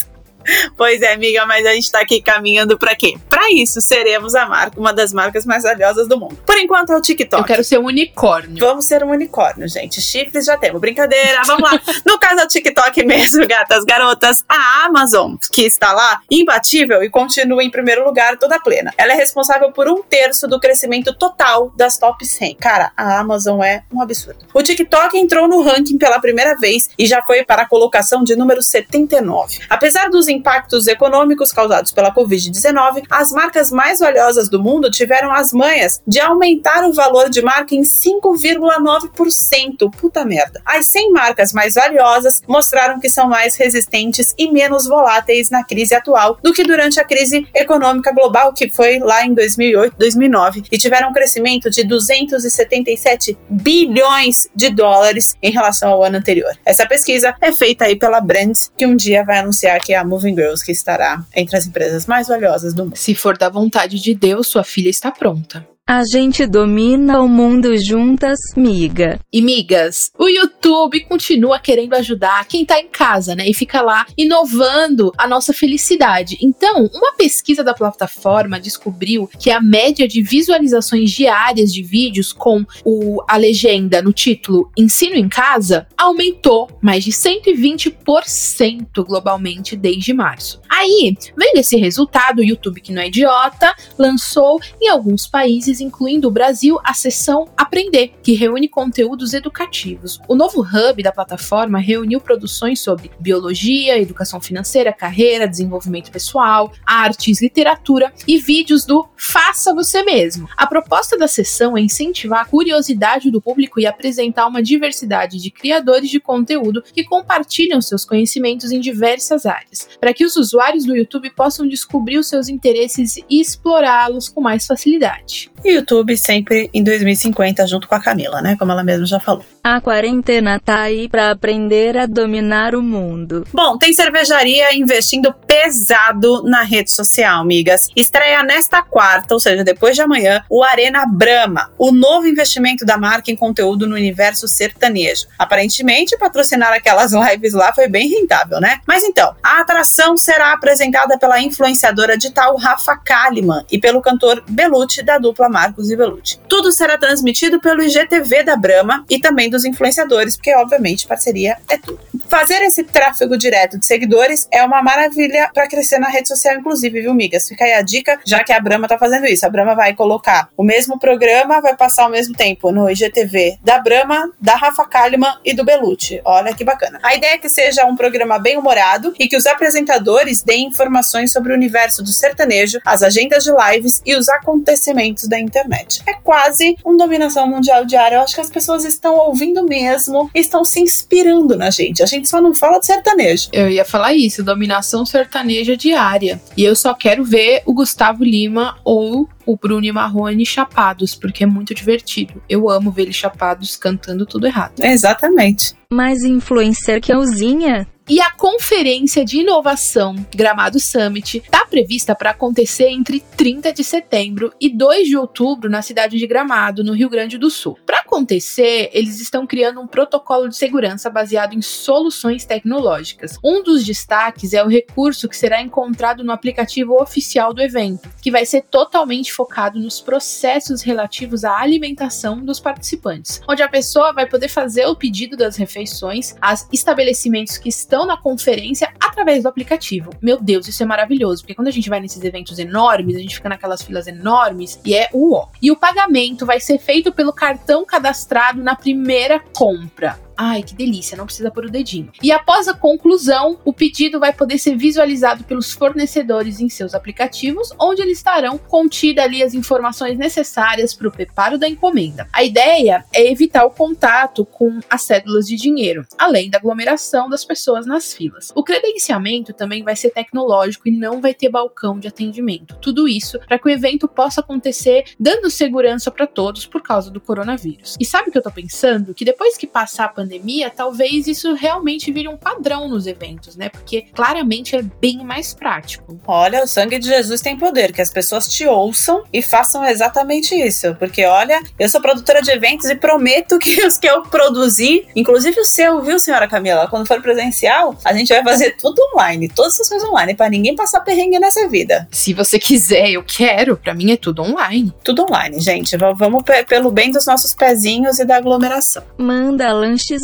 Pois 0.75 1.01
é, 1.01 1.13
amiga, 1.13 1.46
mas 1.46 1.65
a 1.65 1.74
gente 1.74 1.91
tá 1.91 2.00
aqui 2.00 2.22
caminhando 2.22 2.77
para 2.77 2.96
quê? 2.96 3.18
Para 3.29 3.51
isso, 3.51 3.82
seremos 3.82 4.36
a 4.36 4.46
marca, 4.46 4.79
uma 4.79 4.94
das 4.94 5.13
marcas 5.13 5.46
mais 5.46 5.63
valiosas 5.63 6.08
do 6.08 6.20
mundo. 6.20 6.38
Por 6.46 6.58
enquanto 6.58 6.91
é 6.91 6.98
o 6.98 7.01
TikTok. 7.01 7.41
Eu 7.41 7.48
quero 7.48 7.63
ser 7.63 7.79
um 7.79 7.86
unicórnio. 7.86 8.58
Vamos 8.60 8.86
ser 8.86 9.03
um 9.03 9.12
unicórnio, 9.12 9.68
gente. 9.68 10.01
Chifres 10.01 10.46
já 10.46 10.58
temos. 10.58 10.79
Brincadeira, 10.79 11.41
vamos 11.46 11.70
lá. 11.70 11.79
No 12.06 12.18
caso 12.18 12.41
é 12.41 12.44
o 12.46 12.48
TikTok 12.48 13.06
mesmo, 13.06 13.46
gatas, 13.48 13.84
garotas, 13.84 14.44
a 14.48 14.86
Amazon, 14.86 15.36
que 15.51 15.63
está 15.63 15.91
lá, 15.91 16.22
imbatível 16.29 17.03
e 17.03 17.10
continua 17.10 17.63
em 17.63 17.70
primeiro 17.70 18.03
lugar 18.03 18.38
toda 18.38 18.60
plena. 18.60 18.94
Ela 18.98 19.13
é 19.13 19.15
responsável 19.15 19.72
por 19.72 19.88
um 19.88 20.01
terço 20.01 20.48
do 20.48 20.60
crescimento 20.60 21.13
total 21.13 21.72
das 21.75 21.98
top 21.98 22.25
100. 22.25 22.56
Cara, 22.56 22.91
a 22.96 23.20
Amazon 23.20 23.62
é 23.62 23.84
um 23.94 24.01
absurdo. 24.01 24.46
O 24.53 24.63
TikTok 24.63 25.18
entrou 25.18 25.48
no 25.48 25.62
ranking 25.62 25.98
pela 25.98 26.20
primeira 26.20 26.56
vez 26.56 26.89
e 26.98 27.06
já 27.06 27.22
foi 27.22 27.44
para 27.44 27.63
a 27.63 27.68
colocação 27.68 28.24
de 28.24 28.35
número 28.35 28.62
79. 28.62 29.59
Apesar 29.70 30.09
dos 30.09 30.27
impactos 30.39 30.87
econômicos 30.87 31.51
causados 31.51 31.91
pela 31.91 32.13
Covid-19, 32.13 33.03
as 33.09 33.31
marcas 33.31 33.71
mais 33.71 33.99
valiosas 33.99 34.47
do 34.49 34.63
mundo 34.63 34.89
tiveram 34.89 35.31
as 35.31 35.51
manhas 35.51 36.01
de 36.07 36.19
aumentar 36.19 36.85
o 36.85 36.93
valor 36.93 37.29
de 37.29 37.41
marca 37.41 37.75
em 37.75 37.81
5,9%. 37.81 39.91
Puta 39.99 40.23
merda. 40.25 40.61
As 40.65 40.85
100 40.87 41.11
marcas 41.11 41.51
mais 41.53 41.75
valiosas 41.75 42.41
mostraram 42.47 42.99
que 42.99 43.09
são 43.09 43.27
mais 43.27 43.55
resistentes 43.55 44.33
e 44.37 44.51
menos 44.51 44.87
voláteis 44.87 45.49
na 45.49 45.63
crise 45.63 45.93
atual 45.93 46.37
do 46.41 46.53
que 46.53 46.63
durante 46.63 46.99
a 46.99 47.03
crise 47.03 47.47
econômica 47.53 48.13
global, 48.13 48.53
que 48.53 48.69
foi 48.69 48.99
lá 48.99 49.25
em 49.25 49.33
2008, 49.33 49.95
2009, 49.97 50.63
e 50.71 50.77
tiveram 50.77 51.09
um 51.09 51.13
crescimento 51.13 51.69
de 51.69 51.83
277 51.83 53.37
bilhões 53.49 54.47
de 54.55 54.69
dólares 54.69 55.35
em 55.41 55.51
relação 55.51 55.89
ao 55.89 56.03
ano 56.03 56.17
anterior. 56.17 56.53
Essa 56.65 56.85
pesquisa 56.85 57.35
é 57.41 57.51
feita 57.51 57.85
aí 57.85 57.97
pela 57.97 58.21
Brands, 58.21 58.71
que 58.77 58.85
um 58.85 58.95
dia 58.95 59.25
vai 59.25 59.39
anunciar 59.39 59.79
que 59.79 59.93
é 59.93 59.97
a 59.97 60.05
Moving 60.05 60.28
Girls 60.35 60.63
que 60.63 60.72
estará 60.72 61.24
entre 61.35 61.57
as 61.57 61.68
empresas 61.68 62.05
mais 62.05 62.27
valiosas 62.27 62.74
do 62.74 62.85
mundo. 62.85 62.96
Se 62.96 63.15
for 63.15 63.37
da 63.37 63.50
vontade 63.50 64.00
de 64.00 64.13
Deus, 64.13 64.48
sua 64.48 64.63
filha 64.63 64.89
está 64.89 65.11
pronta. 65.11 65.68
A 65.91 66.03
gente 66.05 66.45
domina 66.45 67.19
o 67.19 67.27
mundo 67.27 67.75
juntas, 67.75 68.37
miga. 68.55 69.19
E 69.33 69.41
migas, 69.41 70.11
o 70.19 70.29
YouTube 70.29 70.99
continua 71.05 71.57
querendo 71.57 71.95
ajudar 71.95 72.45
quem 72.45 72.63
tá 72.63 72.79
em 72.79 72.87
casa, 72.87 73.33
né? 73.33 73.49
E 73.49 73.55
fica 73.55 73.81
lá 73.81 74.05
inovando 74.15 75.11
a 75.17 75.27
nossa 75.27 75.51
felicidade. 75.51 76.37
Então, 76.43 76.87
uma 76.93 77.13
pesquisa 77.13 77.63
da 77.63 77.73
plataforma 77.73 78.59
descobriu 78.59 79.27
que 79.39 79.49
a 79.49 79.59
média 79.59 80.07
de 80.07 80.21
visualizações 80.21 81.09
diárias 81.09 81.73
de 81.73 81.81
vídeos 81.81 82.31
com 82.31 82.63
o, 82.85 83.23
a 83.27 83.35
legenda 83.35 83.99
no 83.99 84.13
título 84.13 84.71
Ensino 84.77 85.15
em 85.15 85.27
Casa 85.27 85.87
aumentou 85.97 86.69
mais 86.83 87.03
de 87.03 87.11
120% 87.11 89.03
globalmente 89.07 89.75
desde 89.75 90.13
março. 90.13 90.61
Aí, 90.69 91.15
vendo 91.35 91.57
esse 91.57 91.77
resultado, 91.77 92.41
o 92.41 92.45
YouTube, 92.45 92.79
que 92.79 92.93
não 92.93 93.01
é 93.01 93.07
idiota, 93.07 93.73
lançou 93.97 94.59
em 94.79 94.87
alguns 94.87 95.25
países 95.25 95.78
incluindo 95.79 96.27
o 96.27 96.31
Brasil, 96.31 96.79
a 96.83 96.94
seção 96.94 97.48
Aprender, 97.55 98.13
que 98.24 98.33
reúne 98.33 98.68
conteúdos 98.68 99.33
educativos. 99.33 100.20
O 100.27 100.35
novo 100.35 100.61
hub 100.61 101.03
da 101.03 101.11
plataforma 101.11 101.79
reuniu 101.79 102.20
produções 102.20 102.79
sobre 102.79 103.11
biologia, 103.20 104.00
educação 104.00 104.42
financeira, 104.42 104.92
carreira, 104.92 105.48
desenvolvimento 105.48 106.11
pessoal, 106.11 106.72
artes, 106.85 107.42
literatura 107.42 108.11
e 108.27 108.37
vídeos 108.37 108.85
do 108.85 109.07
Faça 109.15 109.74
Você 109.74 110.03
Mesmo. 110.03 110.48
A 110.57 110.65
proposta 110.65 111.18
da 111.18 111.27
sessão 111.27 111.77
é 111.77 111.81
incentivar 111.81 112.42
a 112.42 112.46
curiosidade 112.46 113.29
do 113.29 113.42
público 113.42 113.79
e 113.79 113.85
apresentar 113.85 114.48
uma 114.48 114.63
diversidade 114.63 115.37
de 115.37 115.51
criadores 115.51 116.09
de 116.09 116.20
conteúdo 116.20 116.81
que 116.81 117.03
compartilham 117.03 117.81
seus 117.81 118.05
conhecimentos 118.05 118.72
em 118.72 118.79
diversas 118.79 119.46
áreas, 119.46 119.87
para 120.00 120.13
que 120.13 120.25
os 120.25 120.35
usuários 120.35 120.85
do 120.85 120.96
YouTube 120.96 121.29
possam 121.31 121.68
descobrir 121.68 122.18
os 122.18 122.27
seus 122.27 122.48
interesses 122.48 123.18
e 123.29 123.39
explorá-los 123.39 124.29
com 124.29 124.42
mais 124.42 124.65
facilidade. 124.65 125.51
YouTube 125.70 126.18
sempre 126.18 126.70
em 126.74 126.84
2050 126.84 127.66
junto 127.68 127.88
com 127.88 127.96
a 127.96 128.00
Camila, 128.00 128.42
né? 128.42 128.55
Como 128.58 128.72
ela 128.72 128.84
mesma 128.84 129.05
já 129.05 129.20
falou. 129.20 129.46
A 129.63 129.81
quarentena 129.81 130.59
tá 130.59 130.81
aí 130.81 131.09
para 131.09 131.31
aprender 131.31 131.98
a 131.98 132.05
dominar 132.05 132.74
o 132.74 132.81
mundo. 132.81 133.45
Bom, 133.51 133.77
tem 133.77 133.91
cervejaria 133.91 134.74
investindo 134.74 135.33
pesado 135.33 136.43
na 136.43 136.63
rede 136.63 136.91
social, 136.91 137.41
amigas. 137.41 137.89
Estreia 137.95 138.41
nesta 138.41 138.81
quarta, 138.81 139.33
ou 139.33 139.39
seja, 139.39 139.63
depois 139.63 139.95
de 139.95 140.01
amanhã, 140.01 140.43
o 140.50 140.63
Arena 140.63 141.05
Brahma, 141.05 141.72
o 141.77 141.91
novo 141.91 142.25
investimento 142.25 142.85
da 142.85 142.98
marca 142.98 143.31
em 143.31 143.35
conteúdo 143.35 143.85
no 143.85 143.95
universo 143.95 144.48
sertanejo. 144.48 145.27
Aparentemente, 145.37 146.17
patrocinar 146.17 146.72
aquelas 146.72 147.11
lives 147.11 147.53
lá 147.53 147.74
foi 147.74 147.89
bem 147.89 148.07
rentável, 148.07 148.61
né? 148.61 148.79
Mas 148.87 149.03
então, 149.03 149.35
a 149.43 149.59
atração 149.59 150.15
será 150.15 150.53
apresentada 150.53 151.17
pela 151.17 151.41
influenciadora 151.41 152.17
digital 152.17 152.55
Rafa 152.55 152.95
Kalimann 152.95 153.65
e 153.69 153.77
pelo 153.77 154.01
cantor 154.01 154.41
Belucci 154.50 155.03
da 155.03 155.17
dupla 155.17 155.50
Marcos 155.50 155.91
e 155.91 155.98
Belucci. 155.98 156.39
Tudo 156.48 156.72
será 156.72 156.98
transmitido 156.98 157.59
pelo 157.59 157.83
IGTV 157.83 158.43
da 158.43 158.55
Brahma 158.55 159.03
e 159.09 159.19
também 159.19 159.49
dos 159.50 159.66
influenciadores, 159.66 160.35
porque 160.35 160.53
obviamente 160.55 161.07
parceria 161.07 161.57
é 161.70 161.77
tudo. 161.77 162.00
Fazer 162.27 162.62
esse 162.62 162.83
tráfego 162.83 163.35
direto 163.35 163.79
de 163.79 163.85
seguidores 163.85 164.48
é 164.51 164.64
uma 164.64 164.83
maravilha 164.83 165.50
para 165.51 165.68
crescer 165.68 165.98
na 165.98 166.07
rede 166.07 166.27
social, 166.27 166.55
inclusive, 166.55 167.01
viu, 167.01 167.14
migas? 167.14 167.48
Fica 167.48 167.66
aí 167.66 167.74
a 167.74 167.81
dica, 167.81 168.20
já 168.24 168.44
que 168.44 168.53
a 168.53 168.59
Brahma 168.59 168.88
tá 168.88 169.00
fazendo 169.00 169.25
isso. 169.25 169.46
A 169.46 169.50
Brahma 169.50 169.75
vai 169.75 169.96
colocar 169.96 170.50
o 170.55 170.64
mesmo 170.64 171.00
programa, 171.00 171.59
vai 171.59 171.75
passar 171.75 172.03
ao 172.03 172.09
mesmo 172.12 172.35
tempo 172.35 172.72
no 172.72 172.90
IGTV 172.90 173.57
da 173.64 173.79
Brahma, 173.79 174.31
da 174.40 174.55
Rafa 174.55 174.85
Kalimann 174.85 175.40
e 175.44 175.53
do 175.53 175.66
Belucci. 175.66 176.22
Olha 176.24 176.53
que 176.53 176.64
bacana. 176.64 177.00
A 177.01 177.16
ideia 177.16 177.33
é 177.33 177.38
que 177.40 177.50
seja 177.50 177.85
um 177.85 177.96
programa 177.96 178.38
bem 178.38 178.57
humorado 178.57 179.14
e 179.18 179.27
que 179.27 179.35
os 179.35 179.48
apresentadores 179.48 180.44
deem 180.44 180.68
informações 180.68 181.31
sobre 181.31 181.51
o 181.51 181.55
universo 181.55 182.03
do 182.03 182.12
sertanejo, 182.12 182.79
as 182.85 183.01
agendas 183.01 183.44
de 183.44 183.51
lives 183.51 184.01
e 184.05 184.16
os 184.16 184.29
acontecimentos 184.29 185.27
da 185.27 185.40
internet. 185.40 186.03
É 186.07 186.14
quase 186.14 186.77
um 186.85 186.96
dominação 186.96 187.48
mundial 187.48 187.85
diária. 187.85 188.18
Eu 188.18 188.22
acho 188.22 188.35
que 188.35 188.42
as 188.42 188.51
pessoas 188.51 188.85
estão 188.85 189.16
ouvindo 189.16 189.38
mesmo, 189.63 190.29
estão 190.33 190.63
se 190.63 190.79
inspirando 190.79 191.55
na 191.55 191.69
gente. 191.69 192.03
A 192.03 192.05
gente 192.05 192.27
só 192.27 192.41
não 192.41 192.53
fala 192.53 192.79
de 192.79 192.85
sertanejo. 192.85 193.49
Eu 193.51 193.69
ia 193.69 193.85
falar 193.85 194.13
isso, 194.13 194.43
dominação 194.43 195.05
sertaneja 195.05 195.75
diária. 195.75 196.41
E 196.55 196.63
eu 196.63 196.75
só 196.75 196.93
quero 196.93 197.23
ver 197.23 197.61
o 197.65 197.73
Gustavo 197.73 198.23
Lima 198.23 198.77
ou 198.83 199.27
o 199.45 199.57
Bruno 199.57 199.85
e 199.85 199.91
Marrone 199.91 200.45
chapados, 200.45 201.15
porque 201.15 201.43
é 201.43 201.47
muito 201.47 201.73
divertido. 201.73 202.41
Eu 202.47 202.69
amo 202.69 202.91
ver 202.91 203.03
eles 203.03 203.15
chapados 203.15 203.75
cantando 203.75 204.25
tudo 204.25 204.45
errado. 204.45 204.79
Exatamente. 204.79 205.73
Mais 205.91 206.23
influencer 206.23 207.01
que 207.01 207.11
a 207.11 207.17
Uzinha? 207.17 207.87
E 208.09 208.19
a 208.19 208.31
conferência 208.31 209.24
de 209.24 209.41
inovação 209.41 210.15
Gramado 210.35 210.79
Summit 210.79 211.37
está 211.37 211.63
prevista 211.63 212.15
para 212.15 212.31
acontecer 212.31 212.89
entre 212.89 213.19
30 213.37 213.72
de 213.72 213.83
setembro 213.83 214.51
e 214.59 214.67
2 214.67 215.09
de 215.09 215.15
outubro 215.15 215.69
na 215.69 215.83
cidade 215.83 216.17
de 216.17 216.25
Gramado, 216.25 216.83
no 216.83 216.93
Rio 216.93 217.07
Grande 217.07 217.37
do 217.37 217.51
Sul. 217.51 217.77
Para 217.85 218.00
acontecer, 218.00 218.89
eles 218.93 219.22
estão 219.22 219.45
criando 219.45 219.79
um 219.79 219.85
protocolo 219.85 220.50
de 220.50 220.55
segurança 220.55 221.07
baseado 221.07 221.53
em 221.53 221.61
soluções 221.61 222.45
tecnológicas. 222.45 223.37
Um 223.43 223.61
dos 223.61 223.85
destaques 223.85 224.53
é 224.53 224.63
o 224.63 224.67
recurso 224.67 225.29
que 225.29 225.37
será 225.37 225.61
encontrado 225.61 226.24
no 226.24 226.31
aplicativo 226.31 227.00
oficial 227.00 227.53
do 227.53 227.61
evento, 227.61 228.09
que 228.22 228.32
vai 228.32 228.46
ser 228.46 228.62
totalmente 228.64 229.32
focado 229.32 229.79
nos 229.79 230.00
processos 230.01 230.82
relativos 230.82 231.44
à 231.44 231.58
alimentação 231.58 232.44
dos 232.44 232.60
participantes, 232.60 233.42
onde 233.48 233.62
a 233.62 233.70
pessoa 233.70 234.14
vai 234.14 234.25
poder 234.25 234.50
fazer 234.50 234.86
o 234.86 234.96
pedido 234.96 235.38
das 235.38 235.55
refeições 235.55 236.36
aos 236.42 236.68
estabelecimentos 236.72 237.58
que 237.58 237.70
estão 237.70 238.05
na 238.05 238.18
conferência 238.18 238.92
através 239.00 239.44
do 239.44 239.50
aplicativo. 239.50 240.12
Meu 240.22 240.40
Deus, 240.40 240.68
isso 240.68 240.84
é 240.84 240.86
maravilhoso, 240.86 241.42
porque 241.42 241.55
quando 241.55 241.68
a 241.68 241.72
gente 241.72 241.90
vai 241.90 242.00
nesses 242.00 242.24
eventos 242.24 242.60
enormes, 242.60 243.16
a 243.16 243.20
gente 243.20 243.36
fica 243.36 243.50
naquelas 243.50 243.82
filas 243.82 244.08
enormes 244.08 244.79
e 244.86 244.96
é 244.96 245.10
o. 245.14 245.46
E 245.62 245.72
o 245.72 245.75
pagamento 245.75 246.46
vai 246.46 246.60
ser 246.60 246.77
feito 246.77 247.12
pelo 247.12 247.34
cartão 247.34 247.86
cadastrado 247.86 248.62
na 248.64 248.75
primeira 248.75 249.40
compra. 249.40 250.20
Ai, 250.41 250.63
que 250.63 250.73
delícia, 250.73 251.17
não 251.17 251.25
precisa 251.25 251.51
pôr 251.51 251.65
o 251.65 251.69
dedinho. 251.69 252.13
E 252.23 252.31
após 252.31 252.69
a 252.69 252.73
conclusão, 252.73 253.59
o 253.65 253.73
pedido 253.73 254.21
vai 254.21 254.31
poder 254.31 254.57
ser 254.57 254.77
visualizado 254.77 255.43
pelos 255.43 255.73
fornecedores 255.73 256.61
em 256.61 256.69
seus 256.69 256.95
aplicativos, 256.95 257.73
onde 257.77 258.01
eles 258.01 258.19
estarão 258.19 258.57
contidas 258.57 259.25
ali 259.25 259.43
as 259.43 259.53
informações 259.53 260.17
necessárias 260.17 260.93
para 260.93 261.09
o 261.09 261.11
preparo 261.11 261.57
da 261.57 261.67
encomenda. 261.67 262.25
A 262.31 262.41
ideia 262.41 263.03
é 263.13 263.29
evitar 263.29 263.65
o 263.65 263.71
contato 263.71 264.45
com 264.45 264.79
as 264.89 265.01
cédulas 265.01 265.45
de 265.45 265.57
dinheiro, 265.57 266.07
além 266.17 266.49
da 266.49 266.57
aglomeração 266.57 267.29
das 267.29 267.43
pessoas 267.43 267.85
nas 267.85 268.13
filas. 268.13 268.53
O 268.55 268.63
credenciamento 268.63 269.51
também 269.51 269.83
vai 269.83 269.97
ser 269.97 270.11
tecnológico 270.11 270.87
e 270.87 270.97
não 270.97 271.19
vai 271.19 271.33
ter 271.33 271.49
balcão 271.49 271.99
de 271.99 272.07
atendimento. 272.07 272.77
Tudo 272.77 273.09
isso 273.09 273.37
para 273.39 273.59
que 273.59 273.67
o 273.67 273.69
evento 273.69 274.07
possa 274.07 274.39
acontecer 274.39 275.03
dando 275.19 275.49
segurança 275.49 276.09
para 276.09 276.25
todos 276.25 276.65
por 276.65 276.81
causa 276.81 277.11
do 277.11 277.19
coronavírus. 277.19 277.97
E 277.99 278.05
sabe 278.05 278.29
o 278.29 278.31
que 278.31 278.37
eu 278.37 278.43
tô 278.43 278.51
pensando? 278.51 279.13
Que 279.13 279.25
depois 279.25 279.57
que 279.57 279.67
passar 279.67 280.05
a 280.05 280.09
pandemia, 280.09 280.28
pandemia, 280.29 280.70
talvez 280.70 281.25
isso 281.25 281.55
realmente 281.55 282.11
vire 282.11 282.27
um 282.27 282.37
padrão 282.37 282.87
nos 282.87 283.07
eventos, 283.07 283.55
né? 283.55 283.68
Porque 283.70 284.05
claramente 284.13 284.75
é 284.75 284.83
bem 284.83 285.25
mais 285.25 285.55
prático. 285.55 286.20
Olha, 286.27 286.63
o 286.63 286.68
sangue 286.68 287.00
de 287.00 287.07
Jesus 287.07 287.42
tem 287.42 287.57
poder, 287.57 287.92
que 287.92 288.01
as 288.01 288.11
pessoas 288.11 288.48
te 288.48 288.68
ouçam 288.68 289.24
e 289.33 289.42
façam 289.42 289.83
exatamente 289.83 290.53
isso. 290.53 290.94
Porque, 290.96 291.25
olha, 291.25 291.59
eu 291.79 291.89
sou 291.89 292.00
produtora 292.00 292.44
de 292.44 292.51
eventos 292.51 292.87
e 292.89 292.96
prometo 292.96 293.57
que 293.57 293.83
os 293.83 293.98
que 293.98 294.07
eu 294.07 294.22
produzi, 294.22 295.07
inclusive 295.15 295.59
o 295.59 295.65
seu, 295.65 296.01
viu, 296.03 296.20
senhora 296.20 296.48
Camila? 296.48 296.87
Quando 296.87 297.07
for 297.07 297.20
presencial, 297.22 297.98
a 298.05 298.13
gente 298.13 298.29
vai 298.29 298.44
fazer 298.44 298.77
tudo 298.77 299.01
online, 299.15 299.50
todas 299.50 299.74
essas 299.74 299.89
coisas 299.89 300.07
online, 300.07 300.35
para 300.35 300.50
ninguém 300.50 300.75
passar 300.75 301.00
perrengue 301.00 301.39
nessa 301.39 301.68
vida. 301.68 302.07
Se 302.11 302.35
você 302.35 302.59
quiser, 302.59 303.09
eu 303.09 303.24
quero. 303.24 303.75
Para 303.75 303.96
mim 303.96 304.11
é 304.11 304.18
tudo 304.18 304.44
online. 304.44 304.94
Tudo 305.03 305.24
online, 305.24 305.59
gente. 305.59 305.98
Vamos 305.98 306.44
pelo 306.68 306.92
bem 306.92 307.11
dos 307.11 307.25
nossos 307.25 307.55
pezinhos 307.55 308.20
e 308.20 308.25
da 308.25 308.37
aglomeração. 308.37 309.03
Manda 309.18 309.72
lanches 309.72 310.19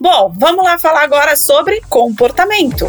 Bom, 0.00 0.32
vamos 0.36 0.64
lá 0.64 0.78
falar 0.78 1.02
agora 1.02 1.36
sobre 1.36 1.80
comportamento. 1.82 2.86